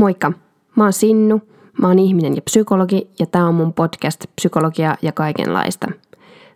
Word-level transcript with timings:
Moikka! 0.00 0.32
Mä 0.76 0.84
oon 0.84 0.92
Sinnu, 0.92 1.42
mä 1.80 1.88
oon 1.88 1.98
ihminen 1.98 2.36
ja 2.36 2.42
psykologi 2.42 3.10
ja 3.18 3.26
tää 3.26 3.46
on 3.46 3.54
mun 3.54 3.72
podcast 3.72 4.24
Psykologia 4.36 4.96
ja 5.02 5.12
kaikenlaista. 5.12 5.88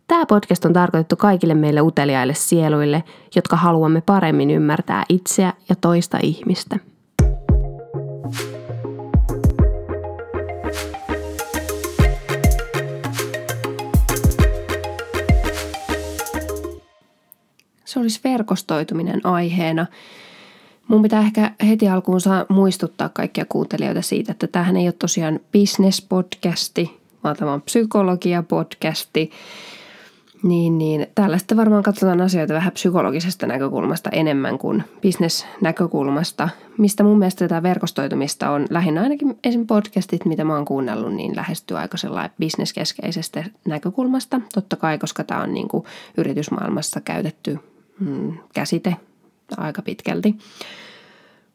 Tämä 0.06 0.26
podcast 0.26 0.64
on 0.64 0.72
tarkoitettu 0.72 1.17
kaikille 1.17 1.54
meille 1.54 1.80
uteliaille 1.80 2.34
sieluille, 2.34 3.04
jotka 3.36 3.57
haluamme 3.57 4.00
paremmin 4.00 4.50
ymmärtää 4.50 5.04
itseä 5.08 5.52
ja 5.68 5.76
toista 5.80 6.18
ihmistä. 6.22 6.78
Se 17.85 18.01
olisi 18.01 18.21
verkostoituminen 18.25 19.21
aiheena– 19.25 19.87
Mun 20.89 21.03
pitää 21.03 21.21
ehkä 21.21 21.51
heti 21.69 21.89
alkuun 21.89 22.21
saa 22.21 22.46
muistuttaa 22.48 23.09
kaikkia 23.09 23.45
kuuntelijoita 23.45 24.03
siitä, 24.03 24.33
että 24.33 24.46
tämähän 24.46 24.77
ei 24.77 24.87
ole 24.87 24.93
tosiaan 24.93 25.41
business-podcasti, 25.52 27.01
vaan 27.24 27.37
tämä 27.37 27.52
on 27.52 27.62
psykologia-podcasti. 27.62 29.30
Niin, 30.43 30.79
niin 30.79 31.07
täällä 31.15 31.38
sitten 31.38 31.57
varmaan 31.57 31.83
katsotaan 31.83 32.20
asioita 32.20 32.55
vähän 32.55 32.73
psykologisesta 32.73 33.47
näkökulmasta 33.47 34.10
enemmän 34.10 34.59
kuin 34.59 34.84
business-näkökulmasta, 35.02 36.48
mistä 36.79 37.02
mun 37.05 37.19
mielestä 37.19 37.48
tätä 37.48 37.62
verkostoitumista 37.62 38.51
on 38.51 38.66
lähinnä 38.71 39.02
ainakin 39.02 39.38
esim. 39.45 39.66
podcastit, 39.66 40.24
mitä 40.24 40.45
mä 40.45 40.55
oon 40.55 40.65
kuunnellut, 40.65 41.15
niin 41.15 41.37
lähestyy 41.37 41.79
aika 41.79 41.96
sellainen 41.96 42.30
bisneskeskeisestä 42.41 43.45
näkökulmasta. 43.69 44.41
Totta 44.55 44.77
kai, 44.77 44.98
koska 44.98 45.24
tämä 45.24 45.43
on 45.43 45.55
niin 45.55 45.69
kuin 45.69 45.85
yritysmaailmassa 46.16 47.01
käytetty 47.01 47.59
mm, 48.01 48.32
käsite 48.55 48.96
aika 49.57 49.83
pitkälti. 49.83 50.34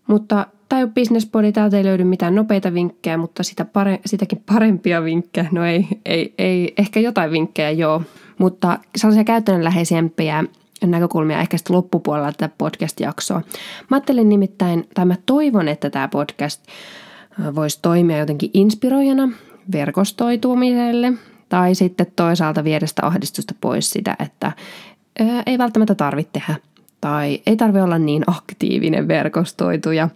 Mutta 0.07 0.47
tämä 0.70 0.80
ei 0.80 0.84
ole 0.84 0.91
businesspodi, 0.95 1.52
täältä 1.52 1.77
ei 1.77 1.84
löydy 1.84 2.03
mitään 2.03 2.35
nopeita 2.35 2.73
vinkkejä, 2.73 3.17
mutta 3.17 3.43
sitä 3.43 3.66
pare, 3.66 3.99
sitäkin 4.05 4.43
parempia 4.53 5.03
vinkkejä, 5.03 5.47
no 5.52 5.66
ei, 5.66 5.88
ei, 6.05 6.33
ei, 6.38 6.73
ehkä 6.78 7.00
jotain 7.00 7.31
vinkkejä 7.31 7.72
joo, 7.72 8.02
mutta 8.38 8.80
sellaisia 8.95 9.23
käytännönläheisempiä 9.23 10.44
näkökulmia 10.86 11.39
ehkä 11.39 11.58
sitten 11.58 11.75
loppupuolella 11.75 12.31
tätä 12.31 12.55
podcast-jaksoa. 12.58 13.41
Mä 13.89 13.97
ajattelin 13.97 14.30
nimittäin, 14.30 14.88
tai 14.94 15.06
mä 15.06 15.16
toivon, 15.25 15.67
että 15.67 15.89
tämä 15.89 16.08
podcast 16.08 16.67
voisi 17.56 17.80
toimia 17.81 18.17
jotenkin 18.17 18.50
inspiroijana 18.53 19.30
verkostoitumiselle, 19.72 21.13
tai 21.50 21.75
sitten 21.75 22.08
toisaalta 22.16 22.63
viedä 22.63 22.88
sitä 22.88 23.06
ahdistusta 23.06 23.53
pois 23.61 23.89
sitä, 23.89 24.16
että 24.19 24.52
ei 25.45 25.58
välttämättä 25.58 25.95
tarvitse 25.95 26.31
tehdä 26.31 26.56
tai 27.02 27.42
ei 27.45 27.58
tarvitse 27.58 27.83
olla 27.83 28.00
niin 28.00 28.23
aktiivinen 28.28 29.08
verkostoituja. 29.08 30.09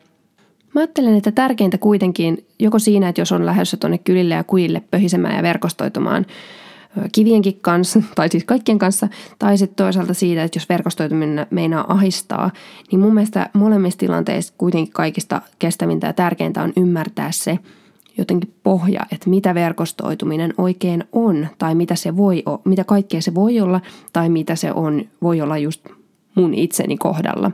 Mä 0.75 0.81
ajattelen, 0.81 1.17
että 1.17 1.31
tärkeintä 1.31 1.77
kuitenkin 1.77 2.45
joko 2.59 2.79
siinä, 2.79 3.09
että 3.09 3.21
jos 3.21 3.31
on 3.31 3.45
lähdössä 3.45 3.77
tuonne 3.77 3.97
kylille 3.97 4.33
ja 4.33 4.43
kuille 4.43 4.83
pöhisemään 4.91 5.35
ja 5.35 5.43
verkostoitumaan 5.43 6.25
kivienkin 7.11 7.59
kanssa, 7.61 8.01
tai 8.15 8.29
siis 8.29 8.43
kaikkien 8.43 8.79
kanssa, 8.79 9.07
tai 9.39 9.57
sitten 9.57 9.75
toisaalta 9.75 10.13
siitä, 10.13 10.43
että 10.43 10.57
jos 10.57 10.69
verkostoituminen 10.69 11.47
meinaa 11.49 11.93
ahistaa, 11.93 12.51
niin 12.91 12.99
mun 12.99 13.13
mielestä 13.13 13.49
molemmissa 13.53 13.99
tilanteissa 13.99 14.53
kuitenkin 14.57 14.93
kaikista 14.93 15.41
kestävintä 15.59 16.07
ja 16.07 16.13
tärkeintä 16.13 16.63
on 16.63 16.73
ymmärtää 16.77 17.31
se 17.31 17.59
jotenkin 18.17 18.53
pohja, 18.63 19.05
että 19.11 19.29
mitä 19.29 19.53
verkostoituminen 19.53 20.53
oikein 20.57 21.03
on, 21.11 21.47
tai 21.57 21.75
mitä 21.75 21.95
se 21.95 22.17
voi 22.17 22.43
olla, 22.45 22.61
mitä 22.65 22.83
kaikkea 22.83 23.21
se 23.21 23.35
voi 23.35 23.59
olla, 23.59 23.81
tai 24.13 24.29
mitä 24.29 24.55
se 24.55 24.71
on, 24.71 25.05
voi 25.21 25.41
olla 25.41 25.57
just 25.57 25.87
mun 26.35 26.53
itseni 26.53 26.97
kohdalla. 26.97 27.51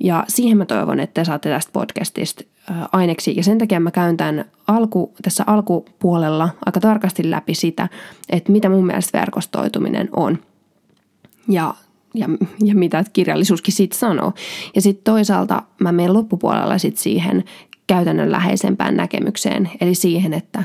Ja 0.00 0.24
siihen 0.28 0.58
mä 0.58 0.66
toivon, 0.66 1.00
että 1.00 1.20
te 1.20 1.24
saatte 1.24 1.48
tästä 1.48 1.72
podcastista 1.72 2.44
aineksi. 2.92 3.36
Ja 3.36 3.44
sen 3.44 3.58
takia 3.58 3.80
mä 3.80 3.90
käyn 3.90 4.16
tämän 4.16 4.44
alku, 4.66 5.14
tässä 5.22 5.44
alkupuolella 5.46 6.48
aika 6.66 6.80
tarkasti 6.80 7.30
läpi 7.30 7.54
sitä, 7.54 7.88
että 8.30 8.52
mitä 8.52 8.68
mun 8.68 8.86
mielestä 8.86 9.18
verkostoituminen 9.18 10.08
on. 10.16 10.38
Ja, 11.48 11.74
ja, 12.14 12.28
ja 12.64 12.74
mitä 12.74 13.04
kirjallisuuskin 13.12 13.74
siitä 13.74 13.96
sanoo. 13.96 14.32
Ja 14.74 14.82
sitten 14.82 15.04
toisaalta 15.04 15.62
mä 15.80 15.92
menen 15.92 16.12
loppupuolella 16.12 16.78
sit 16.78 16.96
siihen 16.96 17.44
käytännönläheisempään 17.86 18.96
näkemykseen, 18.96 19.70
eli 19.80 19.94
siihen, 19.94 20.34
että, 20.34 20.64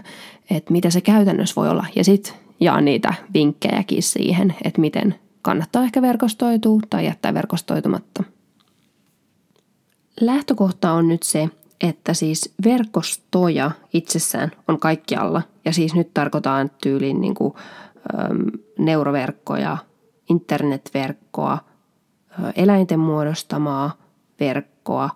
että 0.50 0.72
mitä 0.72 0.90
se 0.90 1.02
käytännössä 1.02 1.56
voi 1.56 1.70
olla. 1.70 1.86
Ja 1.96 2.04
sitten 2.04 2.34
jaan 2.60 2.86
niitä 2.86 3.14
vinkkejäkin 3.34 4.04
siihen, 4.04 4.56
että 4.64 4.82
miten 4.82 5.16
kannattaa 5.46 5.84
ehkä 5.84 6.02
verkostoitua 6.02 6.80
tai 6.90 7.06
jättää 7.06 7.34
verkostoitumatta. 7.34 8.24
Lähtökohta 10.22 10.92
on 10.92 11.08
nyt 11.08 11.24
se, 11.24 11.50
että 11.82 12.14
siis 12.14 12.54
verkostoja 12.66 13.72
itsessään 13.94 14.52
on 14.68 14.80
kaikkialla. 14.80 15.42
Ja 15.66 15.74
siis 15.74 15.96
nyt 15.96 16.14
tarkoitaan 16.14 16.72
tyyliin 16.84 17.22
niin 17.22 17.36
kuin, 17.36 17.54
äm, 18.20 18.46
neuroverkkoja, 18.80 19.78
internetverkkoa, 20.30 21.58
eläinten 22.56 23.00
muodostamaa 23.00 23.98
verkkoa. 24.40 25.10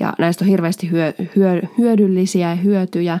Ja 0.00 0.12
näistä 0.18 0.44
on 0.44 0.48
hirveästi 0.48 0.90
hyö, 0.90 1.12
hyö, 1.36 1.62
hyödyllisiä 1.78 2.54
hyötyjä. 2.54 3.18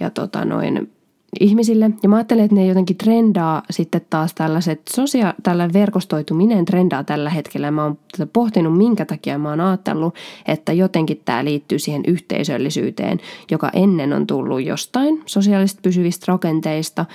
Ja 0.00 0.10
tota 0.10 0.44
noin, 0.44 0.92
ihmisille. 1.40 1.90
Ja 2.02 2.08
mä 2.08 2.16
ajattelen, 2.16 2.44
että 2.44 2.54
ne 2.54 2.66
jotenkin 2.66 2.96
trendaa 2.96 3.62
sitten 3.70 4.00
taas 4.10 4.34
tällaiset, 4.34 4.82
sosia- 4.96 5.34
tällä 5.42 5.72
verkostoituminen 5.72 6.64
trendaa 6.64 7.04
tällä 7.04 7.30
hetkellä. 7.30 7.70
Mä 7.70 7.84
oon 7.84 7.98
pohtinut, 8.32 8.78
minkä 8.78 9.04
takia 9.04 9.38
mä 9.38 9.48
oon 9.48 9.60
ajatellut, 9.60 10.14
että 10.46 10.72
jotenkin 10.72 11.22
tämä 11.24 11.44
liittyy 11.44 11.78
siihen 11.78 12.02
yhteisöllisyyteen, 12.06 13.20
joka 13.50 13.70
ennen 13.72 14.12
on 14.12 14.26
tullut 14.26 14.64
jostain 14.64 15.22
sosiaalista 15.26 15.80
pysyvistä 15.82 16.24
rakenteista, 16.28 17.06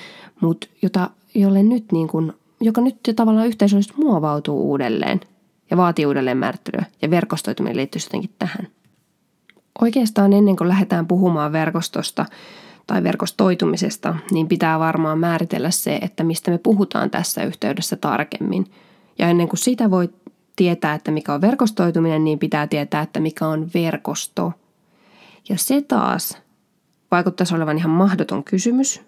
mutta 0.42 0.68
jota, 0.82 1.10
jolle 1.36 1.64
nyt 1.64 1.92
niin 1.92 2.08
kun, 2.08 2.34
joka 2.62 2.82
nyt 2.82 2.96
jo 3.08 3.14
tavallaan 3.14 3.48
yhteisöllisesti 3.48 4.02
muovautuu 4.02 4.70
uudelleen 4.70 5.20
ja 5.72 5.78
vaatii 5.78 6.06
uudelleen 6.06 6.38
määrittelyä. 6.38 6.86
Ja 7.02 7.10
verkostoituminen 7.10 7.78
liittyy 7.78 8.02
jotenkin 8.06 8.32
tähän. 8.40 8.68
Oikeastaan 9.82 10.34
ennen 10.34 10.56
kuin 10.56 10.68
lähdetään 10.68 11.08
puhumaan 11.08 11.52
verkostosta, 11.52 12.26
tai 12.88 13.04
verkostoitumisesta, 13.04 14.16
niin 14.32 14.48
pitää 14.48 14.80
varmaan 14.80 15.20
määritellä 15.20 15.72
se, 15.72 15.96
että 15.96 16.24
mistä 16.24 16.52
me 16.52 16.58
puhutaan 16.58 17.10
tässä 17.10 17.44
yhteydessä 17.44 17.96
tarkemmin. 17.96 18.66
Ja 19.20 19.30
ennen 19.30 19.48
kuin 19.48 19.60
sitä 19.60 19.92
voi 19.92 20.10
tietää, 20.56 20.94
että 20.94 21.12
mikä 21.12 21.34
on 21.34 21.42
verkostoituminen, 21.42 22.24
niin 22.24 22.40
pitää 22.40 22.68
tietää, 22.68 23.02
että 23.02 23.20
mikä 23.20 23.48
on 23.48 23.70
verkosto. 23.74 24.54
Ja 25.50 25.58
se 25.58 25.82
taas 25.82 26.38
vaikuttaisi 27.12 27.56
olevan 27.56 27.78
ihan 27.78 27.92
mahdoton 27.92 28.44
kysymys, 28.44 29.02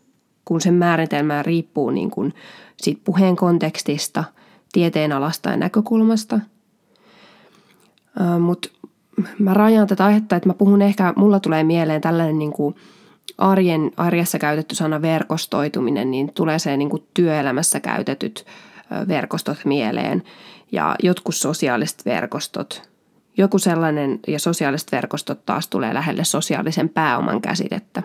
kun 0.46 0.62
sen 0.62 0.74
määritelmää 0.74 1.44
riippuu 1.44 1.90
niin 1.90 2.12
kuin 2.12 2.34
siitä 2.78 3.02
puheen 3.04 3.36
kontekstista, 3.36 4.24
tieteen 4.72 5.12
alasta 5.12 5.50
ja 5.50 5.58
näkökulmasta. 5.58 6.40
Mutta 8.40 8.70
mä 9.40 9.54
rajaan 9.54 9.88
tätä 9.88 10.06
aihetta, 10.06 10.36
että 10.36 10.50
mä 10.50 10.54
puhun 10.54 10.82
ehkä, 10.82 11.14
mulla 11.16 11.40
tulee 11.40 11.64
mieleen 11.64 12.02
tällainen 12.02 12.40
niin 12.40 12.54
kuin– 12.54 12.76
arjen, 13.40 13.92
arjessa 13.98 14.40
käytetty 14.40 14.76
sana 14.76 15.02
verkostoituminen, 15.02 16.12
niin 16.12 16.34
tulee 16.34 16.60
se 16.60 16.78
niin 16.78 16.90
kuin 16.90 17.04
työelämässä 17.14 17.80
käytetyt 17.80 18.46
verkostot 19.08 19.58
mieleen 19.66 20.24
ja 20.72 20.96
jotkut 21.04 21.36
sosiaaliset 21.36 22.06
verkostot. 22.06 22.90
Joku 23.38 23.60
sellainen 23.60 24.20
ja 24.28 24.40
sosiaaliset 24.40 24.92
verkostot 24.92 25.46
taas 25.46 25.68
tulee 25.68 25.94
lähelle 25.94 26.24
sosiaalisen 26.24 26.90
pääoman 26.90 27.42
käsitettä. 27.42 28.04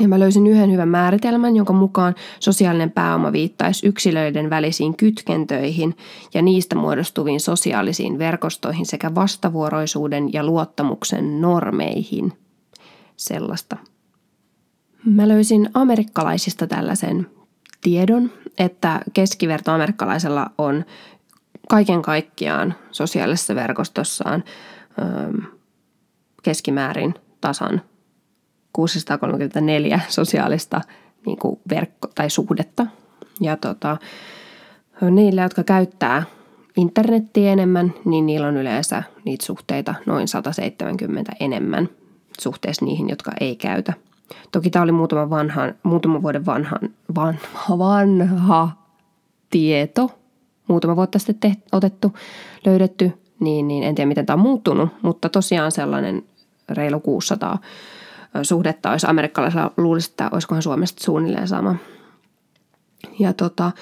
Ja 0.00 0.08
mä 0.08 0.18
löysin 0.18 0.46
yhden 0.46 0.72
hyvän 0.72 0.88
määritelmän, 0.88 1.56
jonka 1.56 1.72
mukaan 1.72 2.14
sosiaalinen 2.40 2.90
pääoma 2.90 3.32
viittaisi 3.32 3.86
yksilöiden 3.86 4.50
välisiin 4.50 4.96
kytkentöihin 4.96 5.96
ja 6.34 6.42
niistä 6.42 6.76
muodostuviin 6.76 7.40
sosiaalisiin 7.40 8.18
verkostoihin 8.18 8.86
sekä 8.86 9.14
vastavuoroisuuden 9.14 10.32
ja 10.32 10.44
luottamuksen 10.44 11.40
normeihin. 11.40 12.32
Sellaista 13.16 13.76
Mä 15.06 15.28
löysin 15.28 15.70
amerikkalaisista 15.74 16.66
tällaisen 16.66 17.26
tiedon, 17.80 18.30
että 18.58 19.00
keskiverto 19.12 19.72
amerikkalaisella 19.72 20.50
on 20.58 20.84
kaiken 21.68 22.02
kaikkiaan 22.02 22.74
sosiaalisessa 22.90 23.54
verkostossaan 23.54 24.44
keskimäärin 26.42 27.14
tasan 27.40 27.82
634 28.72 30.00
sosiaalista 30.08 30.80
niin 31.26 31.38
kuin 31.38 31.60
verkko- 31.68 32.08
tai 32.14 32.30
suhdetta. 32.30 32.86
Ja 33.40 33.56
tota, 33.56 33.96
niillä, 35.10 35.42
jotka 35.42 35.64
käyttää 35.64 36.22
internettiä 36.76 37.52
enemmän, 37.52 37.94
niin 38.04 38.26
niillä 38.26 38.46
on 38.46 38.56
yleensä 38.56 39.02
niitä 39.24 39.46
suhteita 39.46 39.94
noin 40.06 40.28
170 40.28 41.32
enemmän 41.40 41.88
suhteessa 42.40 42.84
niihin, 42.84 43.08
jotka 43.08 43.32
ei 43.40 43.56
käytä– 43.56 43.92
Toki 44.52 44.70
tämä 44.70 44.82
oli 44.82 44.92
muutama, 44.92 45.30
vanhan, 45.30 45.74
muutama 45.82 46.22
vuoden 46.22 46.46
vanhan, 46.46 46.80
vanha, 47.14 47.78
vanha 47.78 48.68
tieto, 49.50 50.18
muutama 50.68 50.96
vuotta 50.96 51.18
sitten 51.18 51.36
teht, 51.40 51.60
otettu, 51.72 52.12
löydetty, 52.66 53.12
niin, 53.40 53.68
niin 53.68 53.82
en 53.82 53.94
tiedä 53.94 54.08
miten 54.08 54.26
tämä 54.26 54.34
on 54.34 54.40
muuttunut, 54.40 54.88
mutta 55.02 55.28
tosiaan 55.28 55.72
sellainen 55.72 56.24
reilu 56.68 57.00
600 57.00 57.58
suhdetta 58.42 58.90
olisi 58.90 59.06
amerikkalaisella, 59.06 59.72
luulisi, 59.76 60.10
että 60.10 60.28
olisikohan 60.32 60.62
Suomesta 60.62 61.04
suunnilleen 61.04 61.48
sama. 61.48 61.76
Ja 63.18 63.32
tota, 63.32 63.72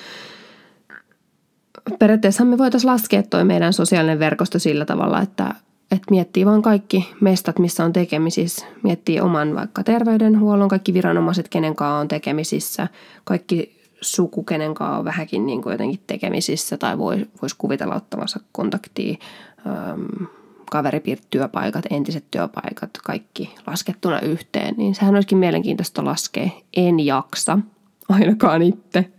periaatteessa 1.99 2.45
me 2.45 2.59
voitaisiin 2.59 2.91
laskea 2.91 3.23
toi 3.23 3.45
meidän 3.45 3.73
sosiaalinen 3.73 4.19
verkosto 4.19 4.59
sillä 4.59 4.85
tavalla, 4.85 5.21
että, 5.21 5.55
että 5.93 6.11
miettii 6.11 6.47
vaan 6.47 6.63
kaikki 6.63 7.09
mestat, 7.21 7.59
missä 7.59 7.85
on 7.85 7.93
tekemisissä. 7.93 8.67
Miettii 8.83 9.21
oman 9.21 9.55
vaikka 9.55 9.85
terveydenhuollon, 9.85 10.69
kaikki 10.69 10.95
viranomaiset, 10.95 11.49
kenen 11.49 11.77
kanssa 11.77 11.97
on 11.97 12.09
tekemisissä, 12.09 12.89
kaikki 13.25 13.81
suku, 14.01 14.43
kenen 14.43 14.75
kanssa 14.75 14.99
on 14.99 15.05
vähänkin 15.05 15.47
niin 15.47 15.63
kuin 15.63 15.73
jotenkin 15.73 16.01
tekemisissä 16.07 16.77
tai 16.77 16.99
voi, 16.99 17.27
voisi 17.43 17.57
kuvitella 17.59 17.95
ottavansa 17.95 18.41
kontaktia. 18.53 19.17
Ähm, 19.67 20.25
kaveripiirit, 20.71 21.27
työpaikat, 21.31 21.85
entiset 21.91 22.25
työpaikat, 22.31 22.91
kaikki 23.05 23.55
laskettuna 23.67 24.21
yhteen, 24.21 24.75
niin 24.77 24.95
sehän 24.95 25.15
olisikin 25.15 25.39
mielenkiintoista 25.39 26.05
laskea. 26.05 26.49
En 26.77 27.01
jaksa, 27.01 27.59
ainakaan 28.09 28.63
itse. 28.63 29.13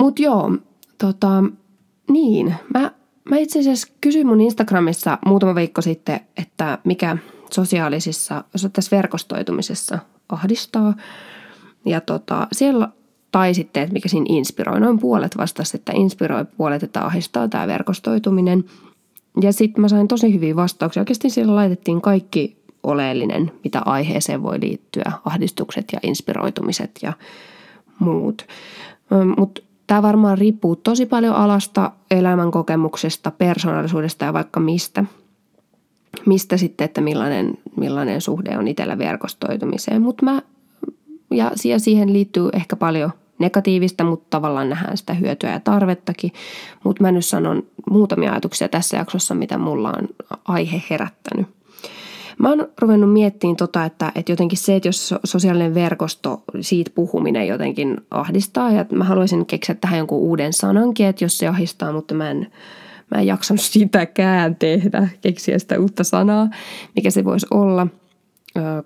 Mutta 0.00 0.22
joo, 0.22 0.52
tota, 0.98 1.44
niin, 2.10 2.54
mä, 2.74 2.90
mä 3.30 3.36
itse 3.36 3.58
asiassa 3.58 3.88
kysyin 4.00 4.26
mun 4.26 4.40
Instagramissa 4.40 5.18
muutama 5.26 5.54
viikko 5.54 5.82
sitten, 5.82 6.20
että 6.36 6.78
mikä 6.84 7.16
sosiaalisissa, 7.50 8.44
tässä 8.72 8.96
verkostoitumisessa 8.96 9.98
ahdistaa. 10.28 10.94
Ja 11.84 12.00
tota, 12.00 12.46
siellä 12.52 12.88
tai 13.32 13.54
sitten, 13.54 13.82
että 13.82 13.92
mikä 13.92 14.08
siinä 14.08 14.26
inspiroi. 14.28 14.80
Noin 14.80 14.98
puolet 14.98 15.36
vastasi, 15.36 15.76
että 15.76 15.92
inspiroi 15.94 16.44
puolet, 16.56 16.82
että 16.82 17.04
ahdistaa 17.04 17.48
tämä 17.48 17.66
verkostoituminen. 17.66 18.64
Ja 19.40 19.52
sitten 19.52 19.80
mä 19.80 19.88
sain 19.88 20.08
tosi 20.08 20.34
hyviä 20.34 20.56
vastauksia. 20.56 21.00
Oikeasti 21.00 21.30
siellä 21.30 21.54
laitettiin 21.54 22.00
kaikki 22.00 22.56
oleellinen, 22.82 23.52
mitä 23.64 23.82
aiheeseen 23.84 24.42
voi 24.42 24.60
liittyä, 24.60 25.12
ahdistukset 25.24 25.84
ja 25.92 25.98
inspiroitumiset 26.02 26.90
ja 27.02 27.12
muut. 27.98 28.46
Mutta 29.36 29.62
tämä 29.88 30.02
varmaan 30.02 30.38
riippuu 30.38 30.76
tosi 30.76 31.06
paljon 31.06 31.34
alasta, 31.34 31.90
elämänkokemuksesta, 32.10 33.30
persoonallisuudesta 33.30 34.24
ja 34.24 34.32
vaikka 34.32 34.60
mistä. 34.60 35.04
Mistä 36.26 36.56
sitten, 36.56 36.84
että 36.84 37.00
millainen, 37.00 37.58
millainen 37.76 38.20
suhde 38.20 38.58
on 38.58 38.68
itsellä 38.68 38.98
verkostoitumiseen. 38.98 40.02
Mutta 40.02 40.24
mä, 40.24 40.42
ja 41.30 41.50
siihen 41.78 42.12
liittyy 42.12 42.48
ehkä 42.52 42.76
paljon 42.76 43.10
negatiivista, 43.38 44.04
mutta 44.04 44.26
tavallaan 44.30 44.68
nähdään 44.68 44.96
sitä 44.96 45.14
hyötyä 45.14 45.52
ja 45.52 45.60
tarvettakin. 45.60 46.32
Mutta 46.84 47.02
mä 47.02 47.12
nyt 47.12 47.26
sanon 47.26 47.62
muutamia 47.90 48.30
ajatuksia 48.30 48.68
tässä 48.68 48.96
jaksossa, 48.96 49.34
mitä 49.34 49.58
mulla 49.58 49.90
on 49.90 50.08
aihe 50.44 50.82
herättänyt. 50.90 51.46
Mä 52.38 52.48
oon 52.48 52.68
ruvennut 52.80 53.12
miettimään 53.12 53.56
tota, 53.56 53.84
että, 53.84 54.12
että 54.14 54.32
jotenkin 54.32 54.58
se, 54.58 54.76
että 54.76 54.88
jos 54.88 55.14
sosiaalinen 55.24 55.74
verkosto, 55.74 56.42
siitä 56.60 56.90
puhuminen 56.94 57.46
jotenkin 57.46 57.96
ahdistaa, 58.10 58.70
ja 58.70 58.86
mä 58.92 59.04
haluaisin 59.04 59.46
keksiä 59.46 59.74
tähän 59.74 59.98
jonkun 59.98 60.18
uuden 60.18 60.52
sanankin, 60.52 61.06
että 61.06 61.24
jos 61.24 61.38
se 61.38 61.46
ahdistaa, 61.46 61.92
mutta 61.92 62.14
mä 62.14 62.30
en, 62.30 62.52
mä 63.14 63.20
en 63.20 63.26
jaksanut 63.26 63.60
sitäkään 63.60 64.56
tehdä, 64.56 65.08
keksiä 65.20 65.58
sitä 65.58 65.80
uutta 65.80 66.04
sanaa, 66.04 66.48
mikä 66.96 67.10
se 67.10 67.24
voisi 67.24 67.46
olla, 67.50 67.86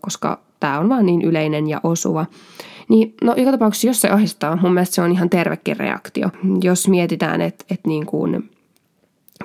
koska 0.00 0.40
tämä 0.60 0.78
on 0.78 0.88
vaan 0.88 1.06
niin 1.06 1.22
yleinen 1.22 1.68
ja 1.68 1.80
osuva. 1.82 2.26
Niin, 2.88 3.14
no 3.24 3.34
joka 3.36 3.50
tapauksessa, 3.50 3.86
jos 3.86 4.00
se 4.00 4.08
ahdistaa, 4.08 4.58
mun 4.62 4.74
mielestä 4.74 4.94
se 4.94 5.02
on 5.02 5.12
ihan 5.12 5.30
tervekin 5.30 5.76
reaktio. 5.76 6.28
Jos 6.62 6.88
mietitään, 6.88 7.40
että, 7.40 7.64
että 7.70 7.88
niin 7.88 8.06
kuin 8.06 8.50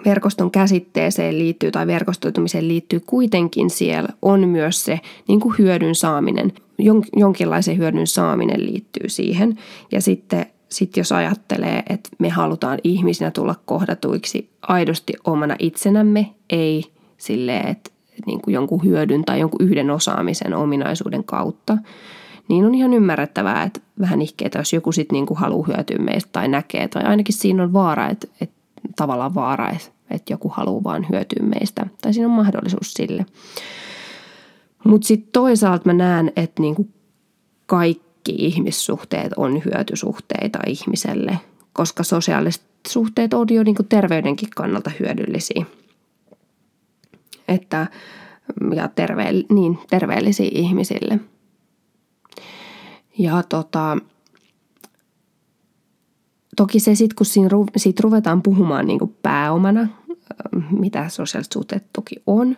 verkoston 0.05 0.51
käsitteeseen 0.51 1.39
liittyy 1.39 1.71
tai 1.71 1.88
verkostoitumiseen 1.88 2.67
liittyy 2.67 2.99
kuitenkin 2.99 3.69
siellä 3.69 4.09
on 4.21 4.49
myös 4.49 4.85
se 4.85 4.99
niin 5.27 5.39
kuin 5.39 5.55
hyödyn 5.57 5.95
saaminen. 5.95 6.53
jonkinlaisen 7.15 7.77
hyödyn 7.77 8.07
saaminen 8.07 8.65
liittyy 8.65 9.09
siihen. 9.09 9.57
Ja 9.91 10.01
sitten 10.01 10.45
sit 10.69 10.97
jos 10.97 11.11
ajattelee, 11.11 11.83
että 11.89 12.09
me 12.19 12.29
halutaan 12.29 12.79
ihmisinä 12.83 13.31
tulla 13.31 13.55
kohdatuiksi 13.65 14.49
aidosti 14.61 15.13
omana 15.23 15.55
itsenämme, 15.59 16.29
ei 16.49 16.83
silleen, 17.17 17.67
että 17.67 17.91
niin 18.25 18.41
kuin 18.41 18.53
jonkun 18.53 18.83
hyödyn 18.83 19.25
tai 19.25 19.39
jonkun 19.39 19.65
yhden 19.65 19.91
osaamisen 19.91 20.53
ominaisuuden 20.53 21.23
kautta, 21.23 21.77
niin 22.47 22.65
on 22.65 22.75
ihan 22.75 22.94
ymmärrettävää, 22.94 23.63
että 23.63 23.79
vähän 23.99 24.21
ihkeetä, 24.21 24.59
jos 24.59 24.73
joku 24.73 24.91
sitten 24.91 25.13
niinku 25.13 25.35
haluaa 25.35 25.67
hyötyä 25.67 25.97
meistä 25.97 26.29
tai 26.31 26.47
näkee, 26.47 26.88
tai 26.88 27.03
ainakin 27.03 27.35
siinä 27.35 27.63
on 27.63 27.73
vaara, 27.73 28.09
että, 28.09 28.27
että 28.41 28.56
tavallaan 28.97 29.35
vaara, 29.35 29.71
että 30.09 30.33
joku 30.33 30.49
haluaa 30.49 30.83
vaan 30.83 31.05
hyötyä 31.09 31.44
meistä, 31.44 31.88
tai 32.01 32.13
siinä 32.13 32.27
on 32.27 32.33
mahdollisuus 32.33 32.94
sille. 32.94 33.25
Mutta 34.85 35.07
sitten 35.07 35.31
toisaalta 35.33 35.83
mä 35.85 35.94
näen, 35.94 36.31
että 36.35 36.61
niinku 36.61 36.89
kaikki 37.65 38.35
ihmissuhteet 38.38 39.33
on 39.38 39.61
hyötysuhteita 39.65 40.59
ihmiselle, 40.67 41.39
koska 41.73 42.03
sosiaaliset 42.03 42.63
suhteet 42.88 43.33
on 43.33 43.47
jo 43.49 43.63
niinku 43.63 43.83
terveydenkin 43.83 44.49
kannalta 44.55 44.91
hyödyllisiä. 44.99 45.65
Että, 47.47 47.88
ja 48.75 48.88
terve, 48.88 49.25
niin, 49.49 49.79
terveellisiä 49.89 50.49
ihmisille– 50.51 51.19
ja 53.17 53.44
tota, 53.49 53.97
toki 56.57 56.80
se 56.80 56.95
sitten, 56.95 57.15
kun 57.15 57.25
siinä, 57.25 57.50
siitä 57.77 58.01
ruvetaan 58.04 58.42
puhumaan 58.42 58.86
niin 58.86 59.00
kuin 59.00 59.15
pääomana, 59.21 59.88
mitä 60.71 61.09
sosiaaliset 61.09 61.51
suhteet 61.51 61.86
toki 61.94 62.15
on, 62.27 62.57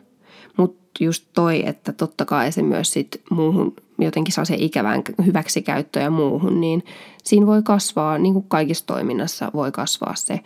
mutta 0.57 1.04
just 1.04 1.25
toi, 1.34 1.68
että 1.68 1.94
totta 1.94 2.25
kai 2.25 2.51
se 2.51 2.62
myös 2.63 2.94
sit 2.94 3.22
muuhun 3.30 3.75
jotenkin 4.06 4.34
saa 4.34 4.46
se 4.46 4.56
ikävään 4.57 5.01
hyväksikäyttöön 5.25 6.04
ja 6.04 6.12
muuhun, 6.12 6.62
niin 6.62 6.84
siinä 7.24 7.46
voi 7.46 7.63
kasvaa, 7.63 8.18
niin 8.18 8.34
kuin 8.34 8.46
kaikissa 8.48 8.86
toiminnassa 8.86 9.51
voi 9.54 9.72
kasvaa 9.72 10.16
se 10.16 10.40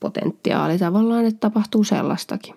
potentiaali 0.00 0.78
tavallaan, 0.78 1.24
että 1.24 1.40
tapahtuu 1.40 1.84
sellaistakin. 1.84 2.54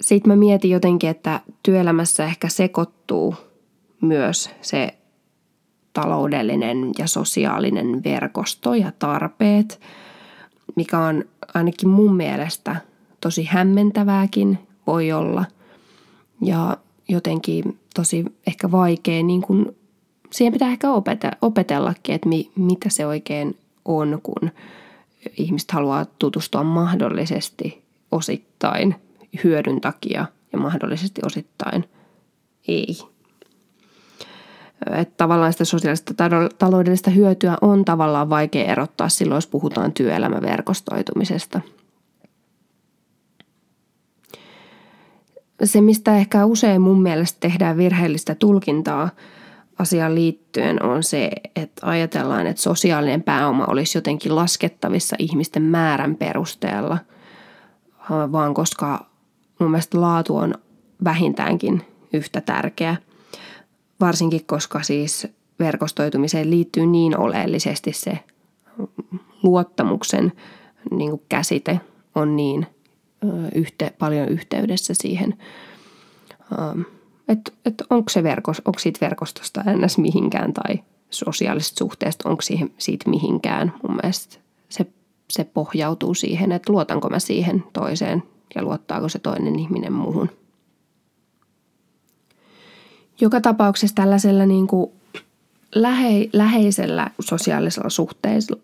Sitten 0.00 0.32
mä 0.32 0.36
mietin 0.36 0.70
jotenkin, 0.70 1.10
että 1.10 1.40
työelämässä 1.62 2.24
ehkä 2.24 2.48
sekoittuu 2.48 3.34
myös 4.00 4.50
se 4.60 4.94
taloudellinen 5.92 6.90
ja 6.98 7.06
sosiaalinen 7.06 8.04
verkosto 8.04 8.74
ja 8.74 8.92
tarpeet, 8.98 9.80
mikä 10.76 10.98
on 10.98 11.24
ainakin 11.54 11.88
mun 11.88 12.16
mielestä 12.16 12.76
tosi 13.20 13.44
hämmentävääkin 13.44 14.58
voi 14.86 15.12
olla. 15.12 15.44
Ja 16.42 16.76
jotenkin 17.08 17.78
tosi 17.94 18.24
ehkä 18.46 18.70
vaikea, 18.70 19.22
niin 19.22 19.42
kun, 19.42 19.74
siihen 20.30 20.52
pitää 20.52 20.68
ehkä 20.70 20.90
opetella, 20.90 21.36
opetellakin, 21.42 22.14
että 22.14 22.28
mi, 22.28 22.50
mitä 22.56 22.88
se 22.88 23.06
oikein 23.06 23.56
on, 23.84 24.20
kun 24.22 24.50
ihmiset 25.36 25.70
haluaa 25.70 26.04
tutustua 26.04 26.62
mahdollisesti 26.62 27.82
osittain 28.12 28.94
hyödyn 29.44 29.80
takia 29.80 30.26
ja 30.52 30.58
mahdollisesti 30.58 31.20
osittain 31.26 31.84
ei 32.68 32.98
että 34.86 35.14
tavallaan 35.16 35.52
sitä 35.52 35.64
sosiaalista 35.64 36.14
taloudellista 36.58 37.10
hyötyä 37.10 37.56
on 37.60 37.84
tavallaan 37.84 38.30
vaikea 38.30 38.64
erottaa 38.64 39.08
silloin, 39.08 39.36
jos 39.36 39.46
puhutaan 39.46 39.92
työelämäverkostoitumisesta. 39.92 41.60
Se, 45.64 45.80
mistä 45.80 46.16
ehkä 46.16 46.46
usein 46.46 46.80
mun 46.80 47.02
mielestä 47.02 47.40
tehdään 47.40 47.76
virheellistä 47.76 48.34
tulkintaa 48.34 49.10
asiaan 49.78 50.14
liittyen, 50.14 50.82
on 50.82 51.02
se, 51.02 51.30
että 51.56 51.86
ajatellaan, 51.86 52.46
että 52.46 52.62
sosiaalinen 52.62 53.22
pääoma 53.22 53.64
olisi 53.64 53.98
jotenkin 53.98 54.36
laskettavissa 54.36 55.16
ihmisten 55.18 55.62
määrän 55.62 56.16
perusteella, 56.16 56.98
vaan 58.10 58.54
koska 58.54 59.06
mun 59.58 59.70
mielestä 59.70 60.00
laatu 60.00 60.36
on 60.36 60.54
vähintäänkin 61.04 61.82
yhtä 62.12 62.40
tärkeä– 62.40 62.96
varsinkin 64.00 64.46
koska 64.46 64.82
siis 64.82 65.26
verkostoitumiseen 65.58 66.50
liittyy 66.50 66.86
niin 66.86 67.18
oleellisesti 67.18 67.92
se 67.92 68.18
luottamuksen 69.42 70.32
niin 70.90 71.10
kuin 71.10 71.22
käsite 71.28 71.80
on 72.14 72.36
niin 72.36 72.66
yhte, 73.54 73.92
paljon 73.98 74.28
yhteydessä 74.28 74.94
siihen, 74.94 75.34
että 77.28 77.52
et 77.64 77.82
onko 77.90 78.08
se 78.08 78.22
verkos, 78.22 78.62
onko 78.64 78.78
siitä 78.78 79.06
verkostosta 79.06 79.62
ns. 79.76 79.98
mihinkään 79.98 80.52
tai 80.52 80.78
sosiaalisesta 81.10 81.78
suhteesta, 81.78 82.28
onko 82.28 82.42
siihen, 82.42 82.70
siitä 82.78 83.10
mihinkään. 83.10 83.74
Mun 83.82 83.96
mielestä 83.96 84.36
se, 84.68 84.86
se 85.30 85.44
pohjautuu 85.44 86.14
siihen, 86.14 86.52
että 86.52 86.72
luotanko 86.72 87.08
mä 87.08 87.18
siihen 87.18 87.64
toiseen 87.72 88.22
ja 88.54 88.62
luottaako 88.62 89.08
se 89.08 89.18
toinen 89.18 89.58
ihminen 89.58 89.92
muuhun. 89.92 90.30
Joka 93.20 93.40
tapauksessa 93.40 93.94
tällaisella 93.94 94.46
niin 94.46 94.66
kuin 94.66 94.90
lähe, 95.74 96.28
läheisellä 96.32 97.10
sosiaalisella 97.20 97.88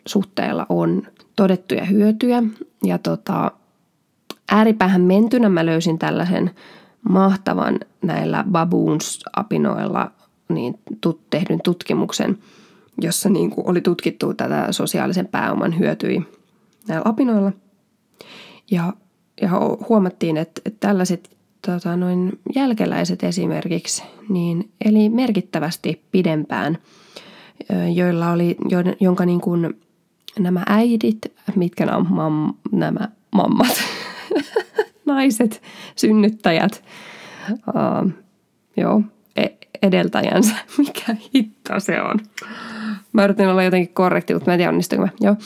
suhteella 0.07 0.67
on 0.69 1.03
todettuja 1.37 1.85
hyötyjä. 1.85 2.43
Ja 2.85 2.99
tota, 2.99 3.51
ääripäähän 4.53 5.01
mentynä 5.01 5.49
mä 5.49 5.67
löysin 5.67 5.99
tällaisen 5.99 6.51
mahtavan 7.09 7.81
näillä 8.03 8.45
baboons-apinoilla 8.51 10.11
niin 10.49 10.79
tut, 11.01 11.31
tehdyn 11.31 11.61
tutkimuksen, 11.65 12.39
jossa 13.01 13.29
niin 13.29 13.51
kuin 13.51 13.71
oli 13.71 13.81
tutkittu 13.81 14.35
tätä 14.35 14.73
sosiaalisen 14.73 15.27
pääoman 15.27 15.79
hyötyi 15.79 16.23
näillä 16.89 17.03
apinoilla. 17.09 17.53
Ja, 18.71 18.93
ja 19.43 19.51
huomattiin, 19.89 20.37
että, 20.37 20.63
että 20.65 20.89
tällaiset 20.89 21.36
tota, 21.67 21.97
noin 21.97 22.39
jälkeläiset 22.55 23.25
esimerkiksi, 23.25 24.03
niin 24.29 24.71
eli 24.85 25.09
merkittävästi 25.09 26.03
pidempään, 26.11 26.79
joilla 27.95 28.31
oli, 28.31 28.57
jonka 29.01 29.27
niin 29.27 29.41
kuin 29.41 29.81
nämä 30.39 30.63
äidit, 30.67 31.19
mitkä 31.57 31.87
nämä, 31.87 31.99
mam, 31.99 32.55
nämä 32.73 33.09
mammat, 33.31 33.83
naiset, 35.07 35.63
synnyttäjät, 35.97 36.85
uh, 37.51 38.13
joo, 38.77 39.03
e, 39.37 39.47
edeltäjänsä, 39.83 40.55
mikä 40.79 41.17
hitto 41.35 41.81
se 41.81 42.03
on. 42.03 42.21
Mä 43.13 43.25
yritin 43.25 43.49
olla 43.49 43.63
jotenkin 43.63 43.95
korrekti, 43.95 44.35
mutta 44.35 44.51
mä 44.51 44.55
en 44.55 44.59
tiedä 44.59 44.71
onnistuinko 44.71 45.07
mä. 45.07 45.13
Joo. 45.21 45.37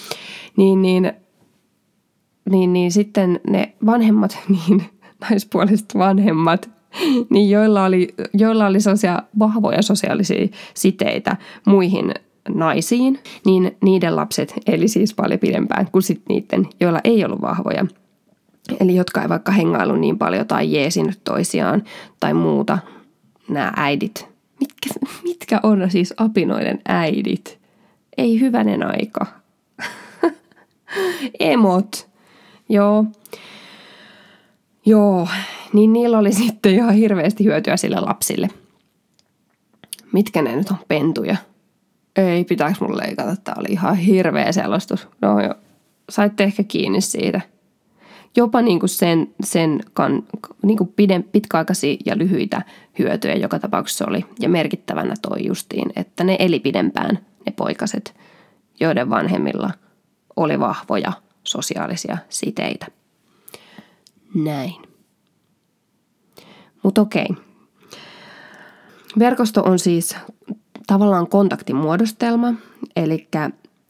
Niin, 0.56 0.82
niin, 0.82 1.12
niin, 2.50 2.72
niin 2.72 2.92
sitten 2.92 3.40
ne 3.48 3.74
vanhemmat, 3.86 4.38
niin 4.48 4.99
naispuoliset 5.20 5.94
vanhemmat, 5.98 6.70
niin 7.30 7.50
joilla 7.50 7.84
oli, 7.84 8.14
joilla 8.34 8.66
oli 8.66 8.80
sellaisia 8.80 9.22
vahvoja 9.38 9.82
sosiaalisia 9.82 10.48
siteitä 10.74 11.36
muihin 11.64 12.14
naisiin, 12.54 13.18
niin 13.46 13.76
niiden 13.82 14.16
lapset 14.16 14.54
eli 14.66 14.88
siis 14.88 15.14
paljon 15.14 15.40
pidempään 15.40 15.90
kuin 15.92 16.02
sitten 16.02 16.34
niiden, 16.34 16.68
joilla 16.80 17.00
ei 17.04 17.24
ollut 17.24 17.40
vahvoja. 17.40 17.86
Eli 18.80 18.96
jotka 18.96 19.22
ei 19.22 19.28
vaikka 19.28 19.52
hengailu 19.52 19.96
niin 19.96 20.18
paljon 20.18 20.46
tai 20.46 20.72
jeesinyt 20.72 21.20
toisiaan 21.24 21.82
tai 22.20 22.34
muuta. 22.34 22.78
Nämä 23.48 23.72
äidit. 23.76 24.28
Mitkä, 24.60 24.90
mitkä 25.22 25.60
on 25.62 25.90
siis 25.90 26.14
apinoiden 26.16 26.80
äidit? 26.88 27.58
Ei 28.18 28.40
hyvänen 28.40 28.86
aika. 28.86 29.26
Emot. 31.40 32.08
Joo. 32.68 33.04
Joo, 34.86 35.28
niin 35.72 35.92
niillä 35.92 36.18
oli 36.18 36.32
sitten 36.42 36.74
ihan 36.74 36.94
hirveästi 36.94 37.44
hyötyä 37.44 37.76
sille 37.76 38.00
lapsille. 38.00 38.48
Mitkä 40.12 40.42
ne 40.42 40.56
nyt 40.56 40.70
on 40.70 40.76
pentuja? 40.88 41.36
Ei, 42.16 42.44
pitääkö 42.44 42.76
mun 42.80 42.96
leikata? 42.96 43.36
Tämä 43.36 43.54
oli 43.58 43.68
ihan 43.70 43.96
hirveä 43.96 44.52
selostus. 44.52 45.08
No 45.20 45.40
joo, 45.40 45.54
saitte 46.10 46.44
ehkä 46.44 46.62
kiinni 46.62 47.00
siitä. 47.00 47.40
Jopa 48.36 48.62
niin 48.62 48.80
kuin 48.80 48.90
sen, 48.90 49.34
sen 49.44 49.80
kan, 49.92 50.22
niin 50.62 50.78
kuin 50.78 50.92
piden, 50.96 51.22
pitkäaikaisia 51.22 51.96
ja 52.06 52.18
lyhyitä 52.18 52.62
hyötyjä 52.98 53.34
joka 53.34 53.58
tapauksessa 53.58 54.06
oli. 54.08 54.24
Ja 54.40 54.48
merkittävänä 54.48 55.14
toi 55.22 55.46
justiin, 55.46 55.92
että 55.96 56.24
ne 56.24 56.36
eli 56.38 56.60
pidempään, 56.60 57.18
ne 57.46 57.52
poikaset, 57.56 58.14
joiden 58.80 59.10
vanhemmilla 59.10 59.70
oli 60.36 60.60
vahvoja 60.60 61.12
sosiaalisia 61.44 62.18
siteitä. 62.28 62.86
Näin. 64.34 64.74
Mutta 66.82 67.00
okei. 67.00 67.28
Verkosto 69.18 69.62
on 69.62 69.78
siis 69.78 70.16
tavallaan 70.86 71.26
kontaktimuodostelma, 71.26 72.54
eli 72.96 73.28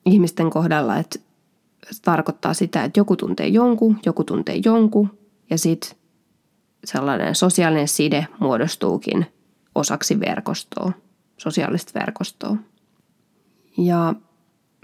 ihmisten 0.05 0.51
kohdalla, 0.51 0.97
että 0.97 1.19
se 1.91 2.03
tarkoittaa 2.03 2.55
sitä, 2.55 2.85
että 2.85 3.01
joku 3.01 3.17
tuntee 3.17 3.49
jonkun, 3.49 3.99
joku 4.07 4.25
tuntee 4.25 4.61
jonkun, 4.65 5.19
ja 5.51 5.59
sitten 5.59 5.97
sellainen 6.85 7.35
sosiaalinen 7.35 7.89
side 7.89 8.27
muodostuukin 8.39 9.27
osaksi 9.75 10.21
verkostoa, 10.21 10.93
sosiaalista 11.37 12.01
verkostoa. 12.01 12.57
Ja 13.79 14.15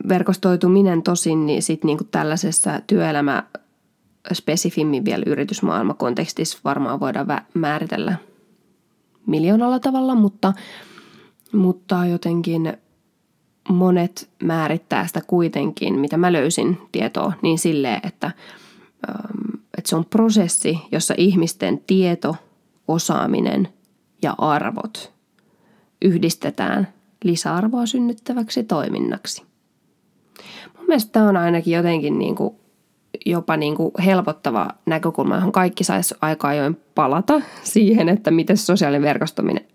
verkostoituminen 0.08 1.02
tosin 1.02 1.46
niin 1.46 1.62
sit 1.62 1.84
niinku 1.84 2.04
tällaisessa 2.04 2.80
työelämä 2.86 3.42
spesifimmin 4.32 5.04
vielä 5.04 5.22
yritysmaailmakontekstissa 5.26 6.58
varmaan 6.64 7.00
voidaan 7.00 7.26
määritellä 7.54 8.16
miljoonalla 9.26 9.80
tavalla, 9.80 10.14
mutta, 10.14 10.52
mutta 11.52 12.06
jotenkin 12.06 12.76
monet 13.68 14.30
määrittää 14.42 15.06
sitä 15.06 15.20
kuitenkin, 15.26 15.98
mitä 15.98 16.16
mä 16.16 16.32
löysin 16.32 16.78
tietoa, 16.92 17.32
niin 17.42 17.58
silleen, 17.58 18.00
että, 18.04 18.26
ähm, 19.08 19.60
että 19.78 19.88
se 19.88 19.96
on 19.96 20.04
prosessi, 20.04 20.78
jossa 20.92 21.14
ihmisten 21.18 21.82
tieto, 21.86 22.36
osaaminen 22.88 23.68
ja 24.22 24.34
arvot 24.38 25.12
yhdistetään 26.02 26.88
lisäarvoa 27.24 27.86
synnyttäväksi 27.86 28.64
toiminnaksi. 28.64 29.42
Mun 30.76 30.86
mielestä 30.86 31.12
tämä 31.12 31.28
on 31.28 31.36
ainakin 31.36 31.74
jotenkin 31.74 32.18
niin 32.18 32.34
kuin 32.34 32.56
jopa 33.26 33.56
niin 33.56 33.74
kuin 33.74 33.92
helpottava 34.04 34.68
näkökulma, 34.86 35.34
johon 35.34 35.52
kaikki 35.52 35.84
saisi 35.84 36.14
aika 36.20 36.48
ajoin 36.48 36.80
palata 36.94 37.40
siihen, 37.62 38.08
että 38.08 38.30
miten 38.30 38.56
sosiaalinen 38.56 39.02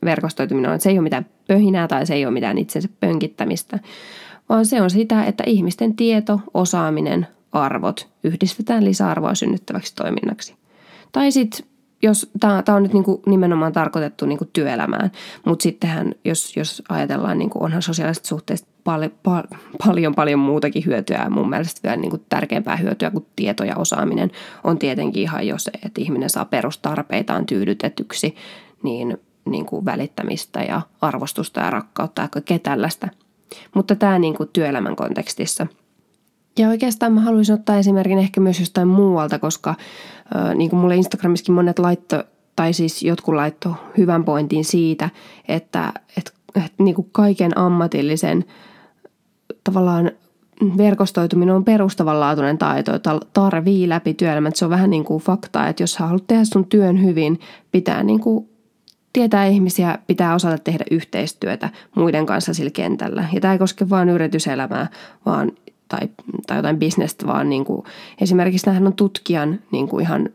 verkostoituminen 0.06 0.72
on. 0.72 0.80
se 0.80 0.90
ei 0.90 0.98
ole 0.98 1.04
mitään 1.04 1.26
pöhinää 1.48 1.88
tai 1.88 2.06
se 2.06 2.14
ei 2.14 2.26
ole 2.26 2.34
mitään 2.34 2.58
itsensä 2.58 2.90
pönkittämistä, 3.00 3.80
vaan 4.50 4.66
se 4.66 4.82
on 4.82 4.90
sitä, 4.90 5.24
että 5.24 5.44
ihmisten 5.48 5.96
tieto, 5.96 6.40
osaaminen, 6.54 7.28
arvot 7.52 8.10
yhdistetään 8.24 8.86
lisäarvoa 8.86 9.36
synnyttäväksi 9.36 9.96
toiminnaksi. 9.96 10.56
Tai 11.12 11.32
sitten 11.32 11.71
jos 12.04 12.32
tämä 12.40 12.64
on 12.76 12.84
nyt 12.84 12.94
niinku 12.94 13.22
nimenomaan 13.26 13.74
tarkoitettu 13.74 14.26
niinku 14.26 14.46
työelämään, 14.54 15.12
mutta 15.46 15.64
sittenhän 15.64 16.12
jos, 16.26 16.58
jos 16.58 16.84
ajatellaan, 16.90 17.38
niinku 17.38 17.64
onhan 17.64 17.82
sosiaaliset 17.82 18.26
suhteet 18.26 18.68
pal- 18.84 19.10
pal- 19.24 19.58
paljon 19.86 20.16
paljon 20.16 20.40
muutakin 20.40 20.86
hyötyä. 20.86 21.30
Mun 21.30 21.50
mielestä 21.50 21.80
vielä 21.84 21.98
niinku 21.98 22.18
tärkeämpää 22.30 22.76
hyötyä 22.76 23.12
kuin 23.12 23.26
tieto 23.36 23.64
ja 23.64 23.76
osaaminen 23.76 24.32
on 24.64 24.78
tietenkin 24.78 25.24
ihan 25.24 25.48
jo 25.48 25.58
se, 25.58 25.72
että 25.86 26.02
ihminen 26.02 26.30
saa 26.30 26.46
perustarpeitaan 26.46 27.46
tyydytetyksi, 27.46 28.36
niin, 28.84 29.18
niin 29.46 29.66
kuin 29.66 29.86
välittämistä 29.86 30.64
ja 30.64 30.82
arvostusta 31.02 31.60
ja 31.60 31.70
rakkautta 31.70 32.22
ja 32.22 32.28
kaikkea 32.28 32.60
tällaista. 32.60 33.08
Mutta 33.76 33.96
tämä 33.96 34.20
niin 34.20 34.34
kuin 34.34 34.50
työelämän 34.54 34.96
kontekstissa– 34.96 35.68
ja 36.60 36.70
oikeastaan 36.70 37.14
mä 37.14 37.22
haluaisin 37.22 37.56
ottaa 37.56 37.78
esimerkin 37.78 38.18
ehkä 38.18 38.42
myös 38.42 38.60
jostain 38.60 38.88
muualta, 38.88 39.40
koska 39.40 39.76
niin 40.56 40.70
kuin 40.70 40.80
mulle 40.80 40.96
Instagramissakin 40.96 41.56
monet 41.56 41.80
laitto, 41.80 42.24
tai 42.56 42.74
siis 42.74 43.04
jotkut 43.04 43.36
laitto 43.36 43.76
hyvän 43.98 44.24
pointin 44.24 44.66
siitä, 44.66 45.10
että, 45.48 45.94
että, 46.18 46.32
että 46.56 46.84
niin 46.84 46.96
kuin 46.96 47.10
kaiken 47.12 47.58
ammatillisen 47.58 48.46
tavallaan 49.64 50.12
verkostoituminen 50.78 51.56
on 51.56 51.66
perustavanlaatuinen 51.66 52.58
taito, 52.58 52.92
jota 52.92 53.20
tarvii 53.34 53.90
läpi 53.90 54.14
työelämän. 54.14 54.52
Se 54.56 54.66
on 54.66 54.72
vähän 54.72 54.90
niin 54.90 55.04
kuin 55.04 55.24
fakta, 55.24 55.68
että 55.68 55.84
jos 55.84 55.98
haluat 55.98 56.28
tehdä 56.28 56.44
sun 56.44 56.66
työn 56.66 57.04
hyvin, 57.04 57.40
pitää 57.72 58.04
niin 58.04 58.20
kuin 58.20 58.50
tietää 59.14 59.46
ihmisiä, 59.46 59.98
pitää 60.08 60.36
osata 60.36 60.58
tehdä 60.58 60.84
yhteistyötä 60.92 61.70
muiden 61.96 62.26
kanssa 62.26 62.54
sillä 62.54 62.72
kentällä. 62.72 63.26
Ja 63.34 63.42
tämä 63.42 63.54
ei 63.54 63.60
koske 63.60 63.90
vain 63.90 64.10
yrityselämää, 64.10 64.88
vaan 65.26 65.52
tai, 65.92 66.10
tai 66.48 66.58
jotain 66.58 66.80
bisnestä, 66.80 67.28
vaan 67.28 67.50
niin 67.50 67.66
kuin, 67.66 67.84
esimerkiksi 68.22 68.66
nämähän 68.66 68.88
on 68.88 68.94
tutkijan 68.94 69.60
niin 69.72 69.88
kuin 69.88 70.02
ihan 70.02 70.30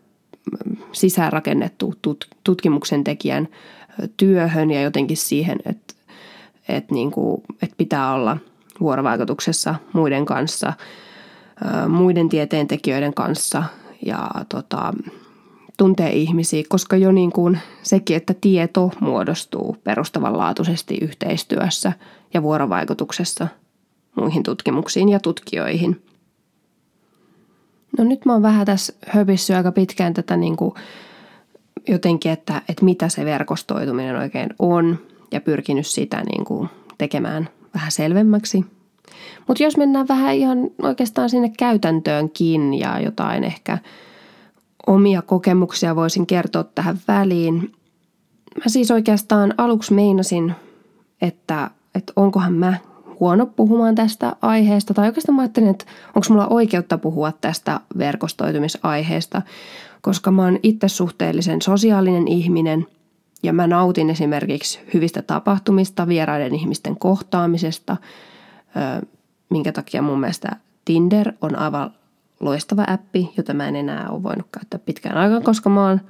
sisäänrakennettu 0.93 1.95
tut, 2.03 2.27
tutkimuksen 2.45 3.05
tekijän 3.05 3.49
työhön 4.17 4.71
ja 4.71 4.83
jotenkin 4.83 5.17
siihen, 5.17 5.59
että, 5.67 5.95
että, 6.69 6.95
niin 6.95 7.11
kuin, 7.11 7.43
että 7.63 7.75
pitää 7.77 8.15
olla 8.15 8.37
vuorovaikutuksessa 8.81 9.75
muiden 9.93 10.25
kanssa, 10.25 10.73
muiden 11.89 12.29
tieteentekijöiden 12.29 13.15
kanssa 13.15 13.63
ja 14.07 14.31
tota, 14.49 14.95
tuntee 15.77 16.13
ihmisiä, 16.13 16.63
koska 16.69 16.97
jo 16.97 17.13
niin 17.13 17.33
kuin 17.33 17.59
sekin, 17.83 18.17
että 18.17 18.35
tieto 18.41 18.91
muodostuu 19.01 19.77
perustavanlaatuisesti 19.85 20.99
yhteistyössä 21.03 21.93
ja 22.35 22.43
vuorovaikutuksessa– 22.43 23.49
muihin 24.17 24.43
tutkimuksiin 24.43 25.09
ja 25.09 25.21
tutkijoihin. 25.21 26.03
No 27.99 28.05
nyt 28.05 28.25
mä 28.25 28.33
oon 28.33 28.43
vähän 28.43 28.67
tässä 28.67 28.93
höpissyt 29.07 29.57
aika 29.57 29.73
pitkään 29.73 30.15
tätä 30.15 30.37
niin 30.37 30.57
kuin 30.57 30.75
jotenkin, 31.89 32.33
että, 32.33 32.63
että 32.69 32.85
mitä 32.85 33.09
se 33.09 33.25
verkostoituminen 33.25 34.17
oikein 34.17 34.49
on 34.59 34.99
ja 35.33 35.41
pyrkinyt 35.41 35.87
sitä 35.87 36.23
niin 36.23 36.45
kuin 36.45 36.69
tekemään 36.99 37.49
vähän 37.75 37.93
selvemmäksi. 37.93 38.65
Mutta 39.49 39.63
jos 39.63 39.77
mennään 39.77 40.09
vähän 40.09 40.35
ihan 40.35 40.59
oikeastaan 40.83 41.31
sinne 41.31 41.53
käytäntöönkin 41.59 42.75
ja 42.75 43.01
jotain 43.01 43.45
ehkä 43.45 43.79
omia 44.87 45.23
kokemuksia 45.23 45.97
voisin 45.97 46.27
kertoa 46.27 46.65
tähän 46.65 46.99
väliin. 47.09 47.73
Mä 48.57 48.65
siis 48.67 48.91
oikeastaan 48.91 49.55
aluksi 49.59 49.95
meinasin, 49.95 50.55
että, 51.23 51.71
että 51.95 52.13
onkohan 52.17 52.55
mä 52.55 52.75
huono 53.21 53.47
puhumaan 53.47 53.95
tästä 53.95 54.37
aiheesta. 54.43 54.95
Tai 54.95 55.07
oikeastaan 55.07 55.37
mä 55.37 55.43
ajattelin, 55.43 55.69
että 55.69 55.85
onko 56.07 56.27
mulla 56.31 56.47
oikeutta 56.47 56.99
puhua 56.99 57.33
tästä 57.33 57.81
verkostoitumisaiheesta, 57.99 59.43
koska 60.01 60.31
mä 60.31 60.43
oon 60.43 60.59
itse 60.63 60.89
suhteellisen 60.89 61.63
sosiaalinen 61.63 62.29
ihminen 62.29 62.87
ja 63.43 63.53
mä 63.53 63.67
nautin 63.67 64.11
esimerkiksi 64.11 64.81
hyvistä 64.95 65.23
tapahtumista, 65.23 66.09
vieraiden 66.09 66.55
ihmisten 66.55 66.97
kohtaamisesta, 66.99 67.97
minkä 69.51 69.73
takia 69.73 70.03
mun 70.03 70.21
mielestä 70.21 70.57
Tinder 70.85 71.33
on 71.41 71.59
aivan 71.59 71.91
loistava 72.41 72.85
appi, 72.89 73.33
jota 73.37 73.55
mä 73.55 73.69
en 73.69 73.77
enää 73.77 74.09
ole 74.11 74.23
voinut 74.23 74.47
käyttää 74.53 74.81
pitkään 74.85 75.17
aikaan, 75.17 75.43
koska 75.43 75.71
mä 75.71 75.87
oon 75.87 76.01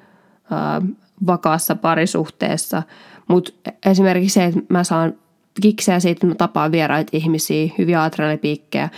vakaassa 1.26 1.74
parisuhteessa. 1.74 2.82
Mutta 3.28 3.52
esimerkiksi 3.86 4.34
se, 4.34 4.44
että 4.44 4.60
mä 4.68 4.84
saan 4.84 5.14
kiksejä 5.60 6.00
siitä, 6.00 6.12
että 6.12 6.26
mä 6.26 6.34
tapaan 6.34 6.72
vieraita 6.72 7.16
ihmisiä, 7.16 7.70
hyviä 7.78 8.02
adrenalipiikkejä. 8.02 8.88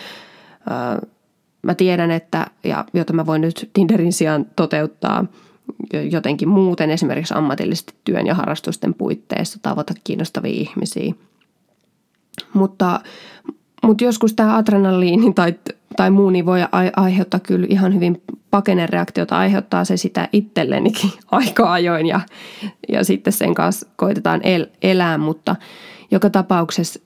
Mä 1.63 1.75
tiedän, 1.75 2.11
että, 2.11 2.47
ja 2.65 2.85
jota 2.95 3.13
mä 3.13 3.27
voin 3.27 3.41
nyt 3.41 3.71
Tinderin 3.73 4.13
sijaan 4.13 4.47
toteuttaa 4.57 5.25
jotenkin 6.11 6.49
muuten, 6.49 6.91
esimerkiksi 6.91 7.35
ammatillisesti 7.37 7.95
työn 8.05 8.27
ja 8.27 8.35
harrastusten 8.35 8.95
puitteissa 8.95 9.59
tavata 9.63 9.95
kiinnostavia 10.05 10.53
ihmisiä. 10.53 11.15
Mutta, 12.55 13.01
mutta 13.83 14.05
joskus 14.05 14.35
tämä 14.35 14.57
adrenaliini 14.57 15.33
tai, 15.33 15.55
tai 15.97 16.11
muu 16.11 16.31
niin 16.31 16.47
voi 16.47 16.61
aiheuttaa 16.97 17.41
kyllä 17.41 17.67
ihan 17.71 17.95
hyvin 17.95 18.23
pakenereaktiota, 18.51 19.39
aiheuttaa 19.39 19.85
se 19.85 19.97
sitä 19.97 20.29
itsellenikin 20.33 21.11
aika 21.31 21.73
ajoin 21.73 22.07
ja, 22.07 22.21
ja 22.89 23.05
sitten 23.05 23.33
sen 23.33 23.55
kanssa 23.55 23.87
koitetaan 23.97 24.41
el, 24.43 24.67
elää, 24.83 25.19
mutta– 25.19 25.57
joka 26.11 26.31
tapauksessa 26.31 27.01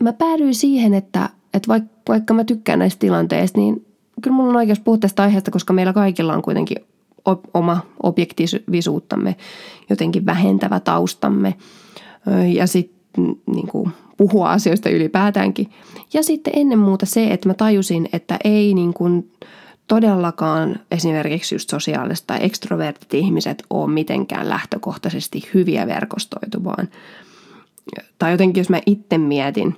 mä 0.00 0.12
päädyin 0.12 0.54
siihen, 0.54 0.94
että, 0.94 1.28
että 1.54 1.68
vaikka, 1.68 1.90
vaikka 2.08 2.34
mä 2.34 2.44
tykkään 2.44 2.78
näistä 2.78 2.98
tilanteista, 2.98 3.60
niin 3.60 3.86
kyllä 4.22 4.36
mulla 4.36 4.50
on 4.50 4.56
oikeus 4.56 4.80
puhua 4.80 4.98
tästä 4.98 5.22
aiheesta, 5.22 5.50
koska 5.50 5.72
meillä 5.72 5.92
kaikilla 5.92 6.34
on 6.34 6.42
kuitenkin 6.42 6.76
oma 7.54 7.80
objektiivisuuttamme 8.02 9.36
jotenkin 9.90 10.26
vähentävä 10.26 10.80
taustamme 10.80 11.54
ja 12.52 12.66
sitten 12.66 13.36
niin 13.46 13.68
kuin, 13.68 13.90
puhua 14.16 14.50
asioista 14.50 14.88
ylipäätäänkin. 14.88 15.70
Ja 16.12 16.22
sitten 16.22 16.52
ennen 16.56 16.78
muuta 16.78 17.06
se, 17.06 17.26
että 17.26 17.48
mä 17.48 17.54
tajusin, 17.54 18.08
että 18.12 18.38
ei 18.44 18.74
niin 18.74 18.94
kuin, 18.94 19.30
todellakaan 19.88 20.80
esimerkiksi 20.90 21.54
just 21.54 21.70
sosiaaliset 21.70 22.26
tai 22.26 22.38
ekstrovertit 22.40 23.14
ihmiset 23.14 23.62
ole 23.70 23.90
mitenkään 23.90 24.48
lähtökohtaisesti 24.48 25.50
hyviä 25.54 25.86
verkostoitumaan– 25.86 26.88
tai 28.24 28.32
jotenkin 28.32 28.60
jos 28.60 28.70
mä 28.70 28.80
itse 28.86 29.18
mietin, 29.18 29.76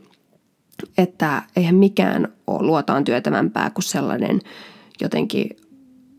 että 0.98 1.42
eihän 1.56 1.74
mikään 1.74 2.28
ole 2.46 2.66
luotaan 2.66 3.04
työtävämpää 3.04 3.70
kuin 3.70 3.84
sellainen 3.84 4.40
jotenkin 5.00 5.56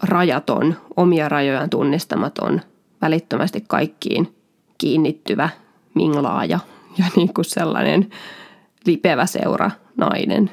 rajaton, 0.03 0.75
omia 0.97 1.29
rajojaan 1.29 1.69
tunnistamaton, 1.69 2.61
välittömästi 3.01 3.63
kaikkiin 3.67 4.35
kiinnittyvä 4.77 5.49
minglaaja 5.95 6.59
ja 6.97 7.05
niin 7.15 7.33
kuin 7.33 7.45
sellainen 7.45 8.09
lipevä 8.85 9.25
seura 9.25 9.71
nainen 9.97 10.51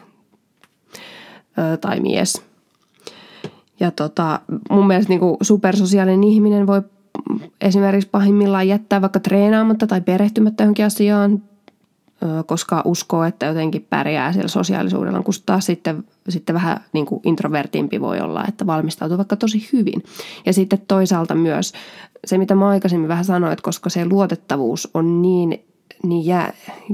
ö, 1.59 1.77
tai 1.77 2.01
mies. 2.01 2.43
Ja 3.81 3.91
tota, 3.91 4.41
mun 4.71 4.87
mielestä 4.87 5.09
niin 5.09 5.21
kuin 5.21 5.37
supersosiaalinen 5.43 6.25
ihminen 6.25 6.67
voi 6.67 6.83
esimerkiksi 7.61 8.11
pahimmillaan 8.11 8.69
jättää 8.69 9.01
vaikka 9.01 9.21
treenaamatta 9.21 9.87
tai 9.87 10.01
perehtymättä 10.01 10.65
johonkin 10.65 10.87
asiaan, 10.87 11.43
koska 12.47 12.83
uskoo, 12.85 13.25
että 13.25 13.47
jotenkin 13.47 13.87
pärjää 13.91 14.33
siellä 14.33 14.49
sosiaalisuudella, 14.49 15.23
kun 15.23 15.35
taas 15.47 15.67
sitten, 15.67 16.05
sitten 16.29 16.55
vähän 16.55 16.81
niin 16.93 17.07
kuin 17.07 17.21
introvertimpi 17.25 18.01
voi 18.01 18.21
olla, 18.21 18.45
että 18.49 18.67
valmistautuu 18.67 19.19
vaikka 19.19 19.37
tosi 19.37 19.69
hyvin. 19.73 20.03
Ja 20.47 20.53
sitten 20.53 20.83
toisaalta 20.89 21.35
myös 21.35 21.73
se, 22.27 22.39
mitä 22.39 22.55
mä 22.55 22.69
aikaisemmin 22.69 23.09
vähän 23.09 23.25
sanoin, 23.25 23.53
että 23.53 23.63
koska 23.63 23.91
se 23.91 24.07
luotettavuus 24.09 24.91
on 24.95 25.23
niin, 25.23 25.65
niin 26.03 26.37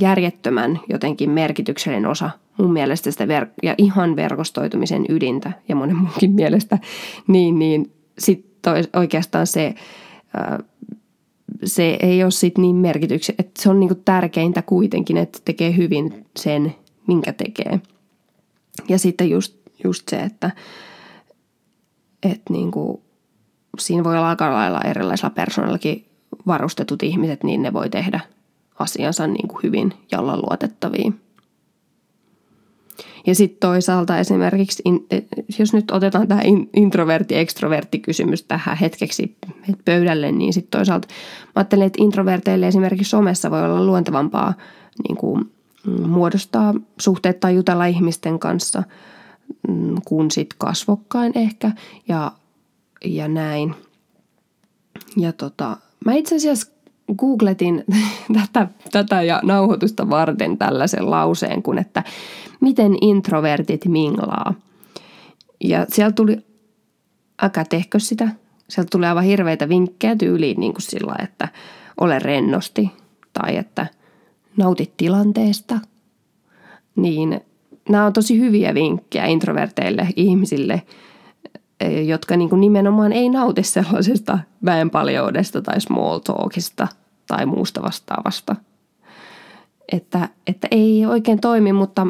järjettömän 0.01 0.81
jotenkin 0.89 1.31
merkityksellinen 1.31 2.11
osa 2.11 2.31
mun 2.59 2.73
mielestä 2.73 3.11
sitä 3.11 3.25
ver- 3.25 3.51
ja 3.63 3.75
ihan 3.79 4.17
verkostoitumisen 4.17 5.05
ydintä 5.09 5.53
ja 5.69 5.77
monen 5.77 5.97
muunkin 5.97 6.31
mielestä, 6.33 6.79
niin, 7.27 7.59
niin 7.59 7.93
sitten 8.19 8.75
oikeastaan 8.97 9.47
se 9.47 9.75
se 11.65 11.99
ei 12.03 12.23
ole 12.23 12.31
sit 12.31 12.59
niin 12.59 12.77
merkityksiä, 12.77 13.35
että 13.39 13.63
se 13.63 13.71
on 13.71 13.81
niinku 13.81 13.95
tärkeintä 14.05 14.63
kuitenkin, 14.63 15.17
että 15.17 15.39
tekee 15.45 15.77
hyvin 15.77 16.27
sen, 16.37 16.75
minkä 17.07 17.33
tekee. 17.33 17.81
Ja 18.89 18.99
sitten 18.99 19.31
just, 19.31 19.57
just 19.85 20.09
se, 20.09 20.17
että, 20.17 20.51
että 22.23 22.53
niinku, 22.53 23.03
siinä 23.79 24.05
voi 24.05 24.17
olla 24.17 24.29
aika 24.29 24.53
lailla 24.53 24.81
erilaisilla 24.81 25.31
persoonillakin 25.31 26.07
varustetut 26.47 27.03
ihmiset, 27.03 27.45
niin 27.45 27.63
ne 27.63 27.73
voi 27.73 27.91
tehdä 27.91 28.21
asiansa 28.79 29.27
niin 29.27 29.49
kuin 29.49 29.63
hyvin 29.63 29.93
ja 30.13 30.21
olla 30.21 30.37
luotettavia. 30.37 31.13
Ja 33.27 33.35
sitten 33.35 33.61
toisaalta 33.61 34.19
esimerkiksi, 34.19 34.83
e, 35.11 35.21
jos 35.59 35.73
nyt 35.73 35.91
otetaan 35.91 36.29
tämä 36.29 36.41
introvertti-ekstrovertti-kysymys 36.77 38.43
tähän 38.43 38.77
hetkeksi 38.77 39.37
pöydälle, 39.85 40.33
niin 40.33 40.53
sitten 40.53 40.79
toisaalta 40.79 41.09
mä 41.47 41.53
ajattelen, 41.55 41.87
että 41.87 42.03
introverteille 42.03 42.69
esimerkiksi 42.69 43.11
somessa 43.11 43.51
voi 43.51 43.65
olla 43.65 43.85
luontevampaa 43.85 44.55
niin 45.09 45.17
kuin, 45.17 45.51
mm, 45.87 46.09
muodostaa 46.09 46.75
suhteet 47.01 47.41
tai 47.41 47.55
jutella 47.55 47.87
ihmisten 47.87 48.39
kanssa 48.39 48.83
mm, 49.69 49.95
kuin 50.05 50.31
sitten 50.31 50.59
kasvokkain 50.59 51.33
ehkä 51.35 51.71
ja, 52.09 52.33
ja 53.05 53.29
näin. 53.29 53.75
Ja 55.17 55.33
tota, 55.33 55.77
mä 56.05 56.13
itse 56.13 56.37
asiassa 56.37 56.73
googletin 57.19 57.85
tätä, 58.39 58.69
tätä 58.93 59.23
ja 59.23 59.41
nauhoitusta 59.43 60.11
varten 60.11 60.59
tällaisen 60.59 61.11
lauseen 61.11 61.63
kuin, 61.63 61.79
että 61.79 62.03
miten 62.61 62.93
introvertit 63.01 63.85
minglaa. 63.85 64.55
Ja 65.65 65.87
siellä 65.89 66.13
tuli, 66.13 66.39
aika 67.43 67.65
tehkö 67.65 67.99
sitä, 67.99 68.29
sieltä 68.69 68.89
tuli 68.91 69.07
aivan 69.07 69.25
hirveitä 69.25 69.69
vinkkejä 69.69 70.17
tyyliin 70.17 70.61
niin 70.61 70.73
kuin 70.73 70.83
sillä, 70.83 71.15
että 71.23 71.49
ole 72.01 72.19
rennosti 72.19 72.91
tai 73.33 73.57
että 73.57 73.87
nautit 74.57 74.97
tilanteesta. 74.97 75.79
Niin 76.97 77.41
nämä 77.89 78.07
on 78.07 78.13
tosi 78.13 78.39
hyviä 78.39 78.75
vinkkejä 78.75 79.27
introverteille 79.27 80.09
ihmisille, 80.17 80.83
jotka 82.07 82.37
niin 82.37 82.51
kuin 82.51 82.61
nimenomaan 82.61 83.13
ei 83.13 83.29
nauti 83.29 83.63
sellaisesta 83.63 84.39
väenpaljoudesta 84.65 85.63
tai 85.63 85.81
small 85.81 86.19
talkista 86.19 86.89
tai 87.31 87.47
muusta 87.47 87.83
vastaavasta. 87.83 88.57
Että, 89.93 90.29
että 90.47 90.69
ei 90.71 91.07
oikein 91.07 91.41
toimi, 91.41 91.73
mutta 91.73 92.07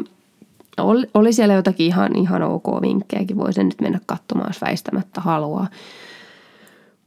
oli, 0.77 1.07
oli 1.13 1.33
siellä 1.33 1.53
jotakin 1.53 1.85
ihan, 1.85 2.15
ihan 2.15 2.43
ok 2.43 2.81
vinkkejäkin, 2.81 3.37
voi 3.37 3.53
sen 3.53 3.65
nyt 3.65 3.81
mennä 3.81 3.99
katsomaan, 4.05 4.49
jos 4.49 4.61
väistämättä 4.61 5.21
haluaa. 5.21 5.67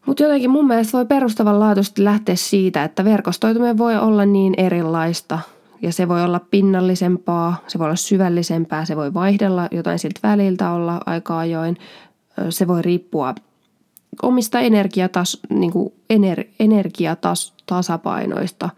Mutta 0.07 0.23
jotenkin 0.23 0.51
mun 0.51 0.67
mielestä 0.67 0.99
voi 0.99 1.07
perustavanlaatuisesti 1.07 2.05
lähteä 2.05 2.37
siitä, 2.37 2.85
että 2.85 3.05
verkostoituminen 3.05 3.79
voi 3.79 3.97
olla 3.97 4.25
niin 4.25 4.55
erilaista 4.57 5.39
ja 5.83 5.93
se 5.93 6.09
voi 6.09 6.23
olla 6.23 6.41
pinnallisempaa, 6.51 7.57
se 7.67 7.79
voi 7.79 7.85
olla 7.85 7.97
syvällisempää, 7.97 8.85
se 8.85 8.97
voi 8.97 9.15
vaihdella 9.15 9.69
jotain 9.71 9.99
siltä 9.99 10.21
väliltä 10.23 10.71
olla 10.71 11.01
aika 11.07 11.39
ajoin. 11.39 11.77
Se 12.51 12.69
voi 12.69 12.83
riippua 12.83 13.35
omista 14.23 14.61
energiatas, 14.61 15.39
niin 15.51 15.73
kuin 15.73 15.93
ener, 16.11 16.45
energiatasapainoista 17.65 18.71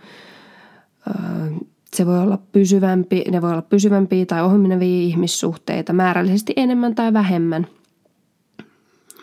se 1.94 2.06
voi 2.06 2.18
olla 2.18 2.38
pysyvämpi, 2.52 3.24
ne 3.30 3.42
voi 3.42 3.50
olla 3.50 3.62
pysyvämpiä 3.62 4.26
tai 4.26 4.42
ohimenevia 4.42 5.02
ihmissuhteita, 5.02 5.92
määrällisesti 5.92 6.52
enemmän 6.56 6.94
tai 6.94 7.12
vähemmän. 7.12 7.66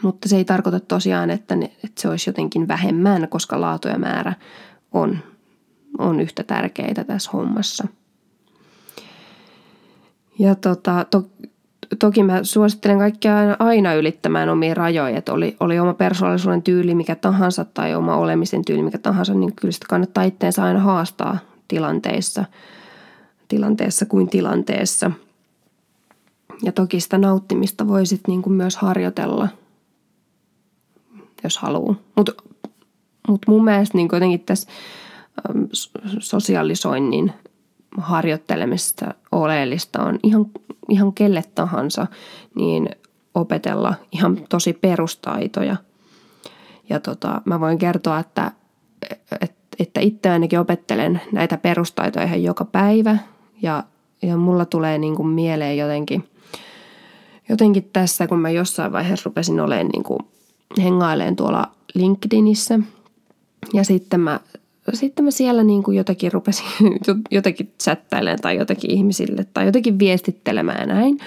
Mutta 0.02 0.30
se 0.30 0.38
ei 0.38 0.46
tarkoita 0.46 0.80
tosiaan, 0.80 1.30
että, 1.30 1.56
ne, 1.56 1.66
että 1.66 2.02
se 2.02 2.10
olisi 2.10 2.30
jotenkin 2.30 2.68
vähemmän, 2.68 3.28
koska 3.30 3.62
laatu 3.62 3.88
ja 3.88 4.00
määrä 4.00 4.34
on, 4.92 5.18
on 5.98 6.20
yhtä 6.20 6.44
tärkeitä 6.44 7.04
tässä 7.04 7.32
hommassa. 7.34 7.88
Ja 10.40 10.56
tota, 10.56 11.06
to, 11.12 11.30
toki 12.00 12.24
mä 12.24 12.44
suosittelen 12.44 12.98
kaikkia 12.98 13.38
aina, 13.38 13.56
aina 13.60 13.94
ylittämään 13.94 14.50
omia 14.50 14.74
rajoja, 14.74 15.18
että 15.18 15.34
oli, 15.34 15.58
oli 15.60 15.80
oma 15.80 15.94
persoonallisuuden 15.94 16.64
tyyli 16.64 16.96
mikä 16.96 17.16
tahansa 17.16 17.66
tai 17.66 17.96
oma 17.96 18.16
olemisen 18.16 18.66
tyyli 18.66 18.82
mikä 18.82 18.98
tahansa, 18.98 19.34
niin 19.34 19.56
kyllä 19.56 19.72
sitä 19.72 19.86
kannattaa 19.90 20.24
itteensä 20.24 20.64
aina 20.64 20.80
haastaa 20.80 21.38
tilanteissa, 21.68 22.46
tilanteessa 23.48 24.06
kuin 24.06 24.30
tilanteessa. 24.30 25.12
Ja 26.64 26.72
toki 26.72 27.00
sitä 27.00 27.18
nauttimista 27.18 27.88
voi 27.88 28.06
sitten 28.06 28.32
niinku 28.32 28.50
myös 28.50 28.76
harjoitella, 28.76 29.48
jos 31.44 31.58
haluaa. 31.58 31.96
Mutta 32.16 32.34
mut 33.28 33.42
mun 33.48 33.64
mielestä 33.64 33.98
niinku 33.98 34.16
jotenkin 34.16 34.40
tässä 34.40 34.70
sosiaalisoinnin 36.20 37.34
harjoittelemista 37.98 39.14
oleellista 39.32 40.04
on 40.04 40.20
ihan, 40.24 40.46
ihan 40.90 41.14
kelle 41.14 41.44
tahansa, 41.56 42.08
niin 42.56 42.90
opetella 43.36 43.94
ihan 44.12 44.38
tosi 44.50 44.74
perustaitoja. 44.74 45.76
Ja 46.90 47.00
tota, 47.00 47.42
mä 47.46 47.60
voin 47.60 47.78
kertoa, 47.78 48.20
että, 48.20 48.52
että, 49.80 50.00
itse 50.00 50.30
ainakin 50.30 50.60
opettelen 50.60 51.22
näitä 51.32 51.58
perustaitoja 51.58 52.26
ihan 52.26 52.44
joka 52.44 52.66
päivä 52.66 53.18
ja, 53.62 53.84
ja 54.22 54.38
mulla 54.38 54.66
tulee 54.66 54.98
niin 54.98 55.16
kuin 55.16 55.28
mieleen 55.28 55.78
jotenkin, 55.78 56.30
jotenkin 57.50 57.90
tässä, 57.94 58.28
kun 58.28 58.40
mä 58.40 58.50
jossain 58.50 58.92
vaiheessa 58.92 59.30
rupesin 59.30 59.60
olemaan 59.60 59.88
niin 59.88 60.04
kuin 60.04 60.20
hengaileen 60.84 61.36
tuolla 61.36 61.72
LinkedInissä 61.94 62.80
ja 63.74 63.84
sitten 63.84 64.20
mä 64.20 64.40
sitten 64.94 65.26
mä 65.26 65.32
siellä 65.32 65.64
niin 65.64 65.84
kuin 65.84 65.98
jotakin 65.98 66.34
rupesin 66.34 66.66
jotakin 67.32 67.74
chattailemaan 67.84 68.40
tai 68.42 68.58
jotakin 68.58 68.92
ihmisille 68.92 69.46
tai 69.54 69.66
jotakin 69.66 70.00
viestittelemään 70.00 70.90
näin. 70.90 71.20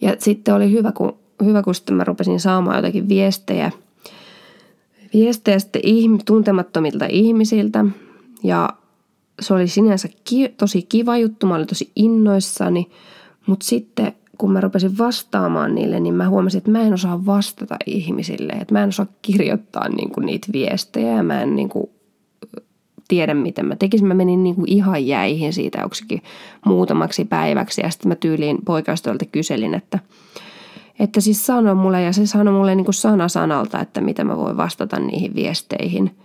Ja 0.00 0.16
sitten 0.18 0.54
oli 0.54 0.72
hyvä, 0.72 0.92
kun, 0.92 1.18
hyvä, 1.44 1.62
kun 1.62 1.74
sitten 1.74 1.96
mä 1.96 2.04
rupesin 2.04 2.40
saamaan 2.40 2.76
jotakin 2.76 3.08
viestejä, 3.08 3.70
viestejä 5.14 5.58
sitten 5.58 5.82
tuntemattomilta 6.24 7.06
ihmisiltä. 7.06 7.84
Ja 8.42 8.68
se 9.40 9.54
oli 9.54 9.68
sinänsä 9.68 10.08
ki- 10.24 10.54
tosi 10.56 10.82
kiva 10.82 11.16
juttu, 11.16 11.46
mä 11.46 11.54
olin 11.54 11.66
tosi 11.66 11.90
innoissani, 11.96 12.90
mutta 13.46 13.66
sitten 13.66 14.12
kun 14.38 14.52
mä 14.52 14.60
rupesin 14.60 14.98
vastaamaan 14.98 15.74
niille, 15.74 16.00
niin 16.00 16.14
mä 16.14 16.28
huomasin, 16.28 16.58
että 16.58 16.70
mä 16.70 16.82
en 16.82 16.92
osaa 16.92 17.26
vastata 17.26 17.76
ihmisille. 17.86 18.52
Että 18.52 18.74
mä 18.74 18.82
en 18.82 18.88
osaa 18.88 19.06
kirjoittaa 19.22 19.88
niinku 19.88 20.20
niitä 20.20 20.48
viestejä 20.52 21.12
ja 21.16 21.22
mä 21.22 21.42
en 21.42 21.56
niinku 21.56 21.90
tiedä, 23.10 23.34
miten 23.34 23.66
mä 23.66 23.76
tekisin. 23.76 24.08
Mä 24.08 24.14
menin 24.14 24.42
niin 24.42 24.54
kuin 24.54 24.72
ihan 24.72 25.06
jäihin 25.06 25.52
siitä 25.52 25.80
joksikin 25.80 26.22
muutamaksi 26.66 27.24
päiväksi 27.24 27.80
ja 27.80 27.90
sitten 27.90 28.08
mä 28.08 28.14
tyyliin 28.14 28.58
poikaistolta 28.64 29.24
kyselin, 29.24 29.74
että, 29.74 29.98
että 30.98 31.20
siis 31.20 31.46
sano 31.46 31.74
mulle 31.74 32.02
ja 32.02 32.12
se 32.12 32.26
sanoi 32.26 32.54
mulle 32.54 32.74
niin 32.74 32.84
kuin 32.84 32.94
sana 32.94 33.28
sanalta, 33.28 33.80
että 33.80 34.00
mitä 34.00 34.24
mä 34.24 34.36
voin 34.36 34.56
vastata 34.56 35.00
niihin 35.00 35.34
viesteihin. 35.34 36.16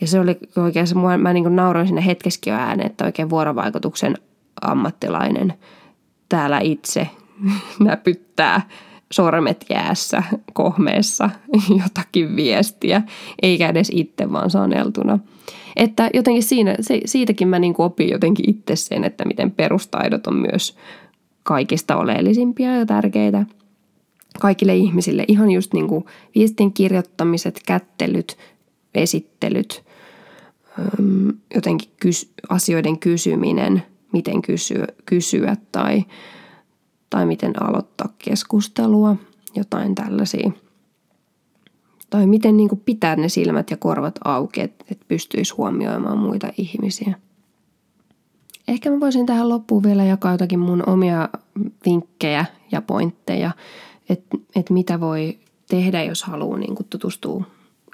Ja 0.00 0.06
se 0.06 0.20
oli 0.20 0.38
oikein 0.56 0.86
se, 0.86 0.94
mä 1.18 1.32
niin 1.32 1.44
kuin 1.44 1.56
nauroin 1.56 1.86
sinne 1.86 2.06
hetkeskin 2.06 2.50
jo 2.50 2.58
ääneen, 2.58 2.86
että 2.86 3.04
oikein 3.04 3.30
vuorovaikutuksen 3.30 4.18
ammattilainen 4.60 5.54
täällä 6.28 6.58
itse 6.58 7.08
näpyttää 7.84 8.60
sormet 9.12 9.64
jäässä, 9.70 10.22
kohmeessa 10.52 11.30
jotakin 11.82 12.36
viestiä, 12.36 13.02
eikä 13.42 13.68
edes 13.68 13.90
itse 13.94 14.32
vaan 14.32 14.50
saneltuna. 14.50 15.18
Että 15.76 16.10
jotenkin 16.14 16.42
siinä, 16.42 16.76
se, 16.80 17.00
siitäkin 17.04 17.48
mä 17.48 17.58
niin 17.58 17.74
opin 17.78 18.10
jotenkin 18.10 18.50
itse 18.50 18.76
sen, 18.76 19.04
että 19.04 19.24
miten 19.24 19.50
perustaidot 19.50 20.26
on 20.26 20.36
myös 20.36 20.76
kaikista 21.42 21.96
oleellisimpia 21.96 22.76
ja 22.76 22.86
tärkeitä 22.86 23.46
kaikille 24.40 24.76
ihmisille. 24.76 25.24
Ihan 25.28 25.50
just 25.50 25.74
niin 25.74 25.88
kuin 25.88 26.04
viestin 26.34 26.72
kirjoittamiset, 26.72 27.60
kättelyt, 27.66 28.38
esittelyt, 28.94 29.84
jotenkin 31.54 31.90
kys, 32.00 32.32
asioiden 32.48 32.98
kysyminen, 32.98 33.82
miten 34.12 34.42
kysyä, 34.42 34.86
kysyä 35.06 35.56
tai, 35.72 36.04
tai 37.12 37.26
miten 37.26 37.62
aloittaa 37.62 38.08
keskustelua, 38.18 39.16
jotain 39.54 39.94
tällaisia– 39.94 40.50
tai 42.12 42.26
miten 42.26 42.56
niin 42.56 42.68
kuin 42.68 42.82
pitää 42.84 43.16
ne 43.16 43.28
silmät 43.28 43.70
ja 43.70 43.76
korvat 43.76 44.18
auki, 44.24 44.60
että, 44.60 44.84
että 44.90 45.04
pystyisi 45.08 45.54
huomioimaan 45.54 46.18
muita 46.18 46.48
ihmisiä. 46.58 47.14
Ehkä 48.68 48.90
mä 48.90 49.00
voisin 49.00 49.26
tähän 49.26 49.48
loppuun 49.48 49.82
vielä 49.82 50.04
jakaa 50.04 50.32
jotakin 50.32 50.58
mun 50.58 50.88
omia 50.88 51.28
vinkkejä 51.86 52.44
ja 52.72 52.82
pointteja, 52.82 53.50
että, 54.08 54.36
että 54.56 54.72
mitä 54.72 55.00
voi 55.00 55.38
tehdä, 55.70 56.02
jos 56.02 56.22
haluaa 56.22 56.58
niin 56.58 56.74
kuin 56.74 56.86
tutustua 56.90 57.44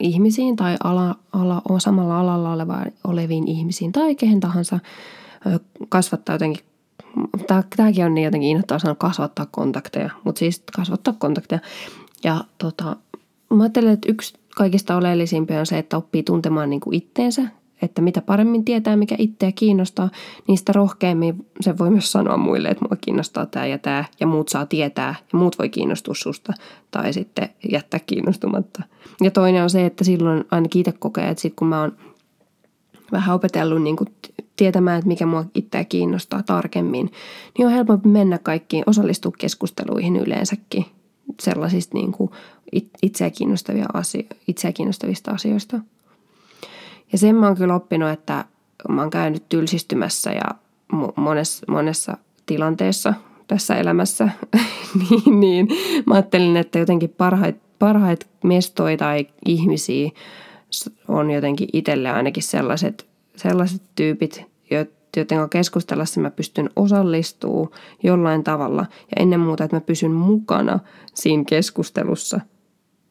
ihmisiin 0.01 0.57
tai 0.57 0.77
ala, 0.85 1.15
ala, 1.33 1.63
samalla 1.79 2.21
alalla 2.21 2.53
oleva, 2.53 2.85
oleviin 3.05 3.49
ihmisiin 3.49 3.93
tai 3.93 4.15
kehen 4.15 4.41
tahansa 4.41 4.79
kasvattaa 5.89 6.35
jotenkin 6.35 6.65
Tämäkin 7.77 8.05
on 8.05 8.15
niin 8.15 8.25
jotenkin 8.25 8.51
innoittava 8.51 8.79
sanoa 8.79 8.95
kasvattaa 8.95 9.47
kontakteja, 9.51 10.11
mutta 10.25 10.39
siis 10.39 10.63
kasvattaa 10.77 11.15
kontakteja. 11.19 11.61
Ja 12.25 12.45
tota, 12.59 12.97
Mä 13.55 13.63
ajattelen, 13.63 13.93
että 13.93 14.13
yksi 14.13 14.35
kaikista 14.57 14.97
oleellisimpia 14.97 15.61
on 15.61 15.67
se, 15.67 15.79
että 15.79 15.97
oppii 15.97 16.23
tuntemaan 16.23 16.71
niin 16.71 16.81
kuin 16.81 16.95
itteensä, 16.95 17.43
että 17.83 18.03
mitä 18.03 18.23
paremmin 18.23 18.65
tietää, 18.65 18.97
mikä 18.97 19.15
itseä 19.19 19.53
kiinnostaa, 19.53 20.11
niin 20.49 20.59
sitä 20.59 20.73
rohkeammin 20.73 21.47
se 21.61 21.79
voi 21.79 21.91
myös 21.91 22.13
sanoa 22.13 22.37
muille, 22.37 22.69
että 22.69 22.85
mua 22.85 22.97
kiinnostaa 23.01 23.47
tämä 23.47 23.67
ja 23.67 23.79
tämä, 23.79 24.05
ja 24.21 24.27
muut 24.27 24.49
saa 24.49 24.67
tietää, 24.67 25.15
ja 25.33 25.39
muut 25.39 25.59
voi 25.59 25.69
kiinnostua 25.69 26.15
susta, 26.15 26.53
tai 26.91 27.13
sitten 27.13 27.49
jättää 27.73 28.01
kiinnostumatta. 28.01 28.83
Ja 29.21 29.31
toinen 29.31 29.63
on 29.63 29.71
se, 29.71 29.87
että 29.87 30.05
silloin 30.05 30.45
ainakin 30.51 30.81
itse 30.81 30.93
kokee, 30.93 31.29
että 31.29 31.43
sit 31.43 31.55
kun 31.57 31.69
mä 31.69 31.81
oon 31.81 31.97
vähän 33.13 33.35
opetellut 33.35 33.83
niin 33.83 33.97
kuin 33.97 34.09
tietämään, 34.57 34.99
että 34.99 35.09
mikä 35.09 35.27
mua 35.27 35.45
itseä 35.55 35.85
kiinnostaa 35.85 36.43
tarkemmin, 36.43 37.11
niin 37.59 37.67
on 37.67 37.73
helpompi 37.73 38.09
mennä 38.09 38.39
kaikkiin, 38.39 38.85
osallistua 38.87 39.33
keskusteluihin 39.39 40.17
yleensäkin 40.17 40.85
sellaisista 41.41 41.99
niin 41.99 42.13
kuin 42.13 42.31
itseä, 43.03 43.31
kiinnostavia 43.31 43.87
asio- 43.93 44.37
itseä 44.49 44.73
kiinnostavista 44.73 45.31
asioista. 45.31 45.81
Ja 47.13 47.19
sen 47.19 47.37
mä 47.37 47.47
oon 47.47 47.57
kyllä 47.57 47.75
oppinut, 47.75 48.11
että 48.11 48.45
mä 48.89 49.01
oon 49.01 49.11
käynyt 49.11 49.49
tylsistymässä 49.49 50.33
ja 50.33 50.45
monessa, 51.17 51.67
monessa 51.69 52.17
tilanteessa 52.47 53.15
tässä 53.47 53.77
elämässä, 53.77 54.29
niin, 55.11 55.41
niin 55.41 55.69
mä 56.07 56.15
ajattelin, 56.15 56.57
että 56.57 56.79
jotenkin 56.79 57.11
parhait, 57.11 57.57
parhait 57.79 58.29
mestoja 58.45 58.97
tai 58.97 59.27
ihmisiä 59.47 60.11
on 61.09 61.31
jotenkin 61.31 61.69
itselle 61.73 62.11
ainakin 62.11 62.43
sellaiset, 62.43 63.07
sellaiset 63.37 63.83
tyypit, 63.95 64.43
joiden 65.17 65.49
keskustellessa 65.51 66.21
mä 66.21 66.31
pystyn 66.31 66.71
osallistumaan 66.77 67.69
jollain 68.03 68.45
tavalla 68.45 68.87
ja 68.91 69.23
ennen 69.23 69.41
muuta, 69.41 69.65
että 69.65 69.77
mä 69.77 69.81
pysyn 69.81 70.13
mukana 70.13 70.79
siinä 71.15 71.45
keskustelussa, 71.45 72.41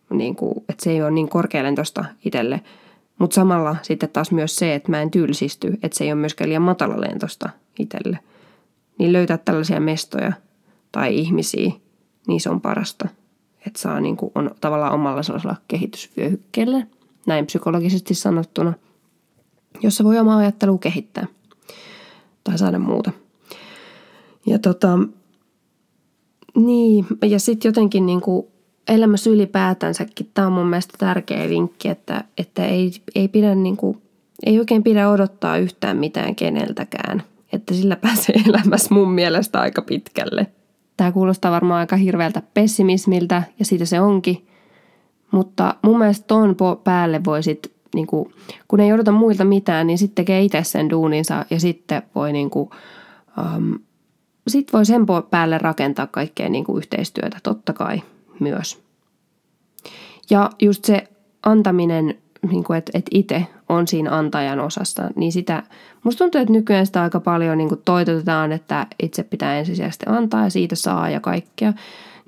niin 0.10 0.36
kuin, 0.36 0.54
että 0.70 0.84
se 0.84 0.92
ei 0.92 1.02
ole 1.02 1.12
niin 1.12 1.30
korkealentoista 1.30 2.06
itselle. 2.26 2.62
Mutta 3.20 3.36
samalla 3.36 3.76
sitten 3.82 4.10
taas 4.10 4.32
myös 4.32 4.56
se, 4.56 4.76
että 4.76 4.92
mä 4.92 5.02
en 5.02 5.12
tylsisty, 5.12 5.74
että 5.84 5.98
se 5.98 6.04
ei 6.04 6.12
ole 6.12 6.20
myöskään 6.20 6.50
liian 6.50 6.62
matalalentosta 6.62 7.50
itselle. 7.80 8.20
Niin 9.00 9.14
löytää 9.14 9.38
tällaisia 9.38 9.80
mestoja 9.80 10.34
tai 10.92 11.16
ihmisiä, 11.16 11.72
niin 12.28 12.42
se 12.42 12.50
on 12.50 12.62
parasta. 12.62 13.08
Että 13.68 13.80
saa 13.80 14.00
niin 14.00 14.18
kuin, 14.18 14.32
on 14.36 14.52
tavallaan 14.62 14.94
omalla 14.94 15.24
sellaisella 15.24 15.56
kehitysvyöhykkeellä, 15.68 16.88
näin 17.28 17.46
psykologisesti 17.46 18.14
sanottuna, 18.14 18.74
jossa 19.82 20.04
voi 20.04 20.20
omaa 20.20 20.38
ajattelua 20.38 20.78
kehittää 20.78 21.28
tai 22.44 22.58
saada 22.58 22.80
muuta. 22.80 23.12
Ja 24.46 24.60
tota, 24.60 25.00
niin, 26.56 27.06
ja 27.26 27.40
sitten 27.40 27.70
jotenkin 27.70 28.06
niin 28.06 28.22
kuin 28.22 28.48
elämässä 28.88 29.30
ylipäätänsäkin, 29.30 30.30
tämä 30.34 30.48
on 30.48 30.54
mun 30.54 30.68
mielestä 30.68 30.94
tärkeä 30.98 31.50
vinkki, 31.50 31.90
että, 31.90 32.24
että 32.38 32.66
ei, 32.66 32.92
ei, 33.16 33.28
pidä 33.28 33.56
niin 33.56 33.78
kuin, 33.78 34.02
ei 34.46 34.60
oikein 34.60 34.84
pidä 34.84 35.10
odottaa 35.10 35.58
yhtään 35.58 35.98
mitään 35.98 36.36
keneltäkään. 36.36 37.24
Että 37.54 37.74
sillä 37.74 37.96
pääsee 37.96 38.36
elämässä 38.50 38.94
mun 38.94 39.12
mielestä 39.12 39.60
aika 39.60 39.82
pitkälle. 39.82 40.48
Tämä 40.98 41.12
kuulostaa 41.12 41.52
varmaan 41.52 41.80
aika 41.80 41.96
hirveältä 41.96 42.42
pessimismiltä 42.54 43.44
ja 43.60 43.66
siitä 43.66 43.86
se 43.86 44.02
onkin. 44.02 44.48
Mutta 45.32 45.76
mun 45.82 45.98
mielestä 45.98 46.28
ton 46.28 46.56
päälle 46.84 47.24
voisit 47.26 47.72
niin 47.96 48.08
kuin, 48.08 48.34
kun 48.68 48.80
ei 48.80 48.94
odota 48.94 49.12
muilta 49.12 49.46
mitään, 49.46 49.88
niin 49.88 49.98
sitten 49.98 50.16
tekee 50.16 50.42
itse 50.42 50.64
sen 50.64 50.90
duuninsa 50.90 51.46
ja 51.50 51.60
sitten 51.60 52.02
voi 52.16 52.34
niin 52.34 52.50
kuin, 52.50 52.70
um, 53.38 53.80
sit 54.48 54.74
voi 54.74 54.86
sen 54.86 55.06
päälle 55.30 55.58
rakentaa 55.58 56.08
kaikkea 56.08 56.50
niin 56.50 56.64
kuin 56.64 56.78
yhteistyötä, 56.78 57.38
totta 57.44 57.74
kai 57.74 58.02
myös. 58.40 58.80
Ja 60.30 60.50
just 60.62 60.86
se 60.86 61.08
antaminen, 61.44 62.18
niin 62.52 62.64
kuin, 62.64 62.78
että, 62.78 62.92
että 62.96 63.10
itse 63.14 63.46
on 63.70 63.88
siinä 63.88 64.18
antajan 64.18 64.60
osassa, 64.60 65.10
niin 65.16 65.32
sitä, 65.32 65.64
musta 66.04 66.18
tuntuu, 66.18 66.42
että 66.42 66.54
nykyään 66.54 66.86
sitä 66.86 67.02
aika 67.02 67.20
paljon 67.20 67.58
niin 67.58 67.70
kuin 67.70 67.82
toitotetaan, 67.86 68.52
että 68.52 68.88
itse 69.04 69.24
pitää 69.24 69.60
ensisijaisesti 69.60 70.06
antaa 70.10 70.44
ja 70.44 70.50
siitä 70.50 70.76
saa 70.76 71.10
ja 71.10 71.20
kaikkea 71.20 71.74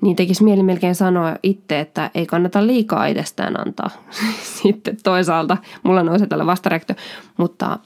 niin 0.02 0.16
tekisi 0.16 0.44
mieli 0.44 0.62
melkein 0.62 0.94
sanoa 0.94 1.36
itse, 1.42 1.80
että 1.80 2.10
ei 2.14 2.26
kannata 2.26 2.66
liikaa 2.66 3.06
itsestään 3.06 3.60
antaa. 3.60 3.90
Sitten 4.62 4.96
toisaalta 5.02 5.56
mulla 5.82 6.02
nousee 6.02 6.26
tällä 6.26 6.46
vastareaktio, 6.46 6.96
mutta 7.36 7.78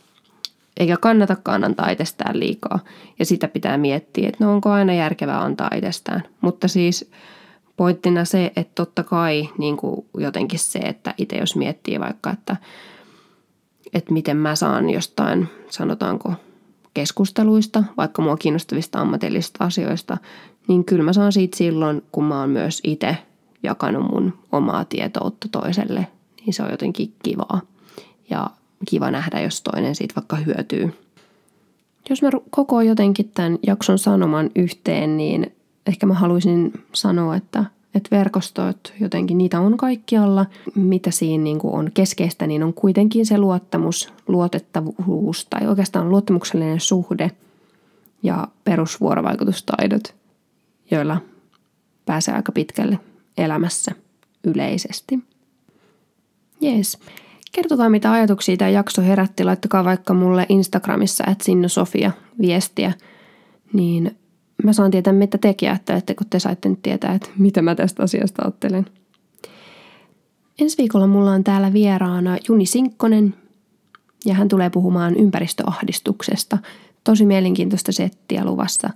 eikä 0.77 0.97
kannatakaan 0.97 1.65
antaa 1.65 1.91
itsestään 1.91 2.41
liikaa. 2.41 2.79
Ja 3.19 3.27
sitä 3.27 3.49
pitää 3.49 3.79
miettiä, 3.79 4.29
että 4.29 4.45
no 4.45 4.53
onko 4.53 4.71
aina 4.71 4.95
järkevää 4.95 5.43
antaa 5.43 5.71
itsestään. 5.77 6.23
Mutta 6.41 6.69
siis 6.69 7.11
pointtina 7.77 8.25
se, 8.25 8.53
että 8.57 8.73
totta 8.75 9.03
kai 9.03 9.49
niin 9.59 9.77
kuin 9.77 10.07
jotenkin 10.19 10.59
se, 10.59 10.79
että 10.79 11.15
itse 11.19 11.37
jos 11.37 11.57
miettii 11.57 12.01
vaikka, 12.01 12.31
että, 12.31 12.57
että 13.95 14.13
miten 14.13 14.37
mä 14.37 14.57
saan 14.57 14.91
jostain, 14.91 15.49
sanotaanko 15.71 16.35
keskusteluista, 16.95 17.85
vaikka 17.97 18.23
mua 18.23 18.37
kiinnostavista 18.37 19.01
ammatillisista 19.01 19.65
asioista, 19.65 20.17
niin 20.69 20.85
kyllä 20.85 21.05
mä 21.05 21.13
saan 21.13 21.33
siitä 21.33 21.57
silloin, 21.57 22.03
kun 22.13 22.25
mä 22.25 22.41
oon 22.41 22.51
myös 22.51 22.81
itse 22.85 23.17
jakanut 23.63 24.11
mun 24.11 24.39
omaa 24.53 24.85
tietoutta 24.85 25.49
toiselle, 25.53 26.07
niin 26.41 26.55
se 26.55 26.63
on 26.63 26.71
jotenkin 26.71 27.13
kivaa. 27.23 27.61
Ja 28.31 28.51
kiva 28.89 29.11
nähdä, 29.11 29.41
jos 29.41 29.63
toinen 29.63 29.95
siitä 29.95 30.15
vaikka 30.17 30.37
hyötyy. 30.37 30.95
Jos 32.11 32.23
mä 32.23 32.31
koko 32.51 32.81
jotenkin 32.81 33.31
tämän 33.35 33.59
jakson 33.67 33.99
sanoman 33.99 34.51
yhteen, 34.57 35.17
niin 35.17 35.53
ehkä 35.87 36.07
mä 36.07 36.15
haluaisin 36.15 36.85
sanoa, 36.93 37.37
että, 37.37 37.65
että 37.95 38.17
verkostot 38.17 38.93
jotenkin 39.01 39.39
niitä 39.39 39.61
on 39.61 39.77
kaikkialla. 39.77 40.47
Mitä 40.75 41.11
siinä 41.11 41.45
niin 41.45 41.59
on 41.63 41.91
keskeistä, 41.95 42.47
niin 42.47 42.63
on 42.63 42.75
kuitenkin 42.75 43.27
se 43.27 43.39
luottamus, 43.39 44.13
luotettavuus 44.29 45.47
tai 45.51 45.67
oikeastaan 45.67 46.11
luottamuksellinen 46.11 46.81
suhde 46.81 47.31
ja 48.23 48.49
perusvuorovaikutustaidot, 48.65 50.15
joilla 50.91 51.21
pääsee 52.07 52.35
aika 52.35 52.53
pitkälle 52.53 52.99
elämässä 53.39 53.93
yleisesti. 54.45 55.19
Jees. 56.61 56.99
Kertokaa 57.53 57.89
mitä 57.91 58.13
ajatuksia 58.13 58.57
tämä 58.57 58.69
jakso 58.69 59.03
herätti. 59.03 59.45
Laittakaa 59.45 59.85
vaikka 59.85 60.15
mulle 60.15 60.47
Instagramissa, 60.49 61.25
että 61.31 61.45
Sinno 61.45 61.69
Sofia 61.69 62.11
viestiä. 62.41 62.93
Niin 63.73 64.17
mä 64.65 64.73
saan 64.73 64.91
tietää, 64.91 65.13
mitä 65.13 65.39
tekin 65.39 65.69
ajattelette, 65.69 66.15
kun 66.15 66.27
te 66.31 66.39
saitte 66.39 66.69
nyt 66.69 66.83
tietää, 66.83 67.15
että 67.15 67.29
mitä 67.39 67.63
mä 67.63 67.75
tästä 67.75 68.03
asiasta 68.03 68.43
ajattelen. 68.43 68.87
Ensi 70.61 70.79
viikolla 70.79 71.07
mulla 71.07 71.31
on 71.31 71.45
täällä 71.45 71.73
vieraana 71.73 72.37
Juni 72.49 72.67
Sinkkonen 72.67 73.35
ja 74.25 74.35
hän 74.35 74.49
tulee 74.49 74.71
puhumaan 74.71 75.17
ympäristöahdistuksesta. 75.17 76.59
Tosi 77.05 77.27
mielenkiintoista 77.27 77.93
settiä 77.93 78.45
luvassa. 78.45 78.91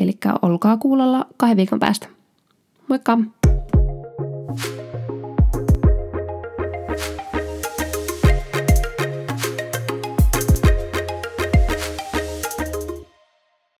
Eli 0.00 0.18
olkaa 0.42 0.76
kuulolla 0.76 1.26
kahden 1.36 1.56
viikon 1.56 1.80
päästä. 1.80 2.08
Moikka! 2.88 3.18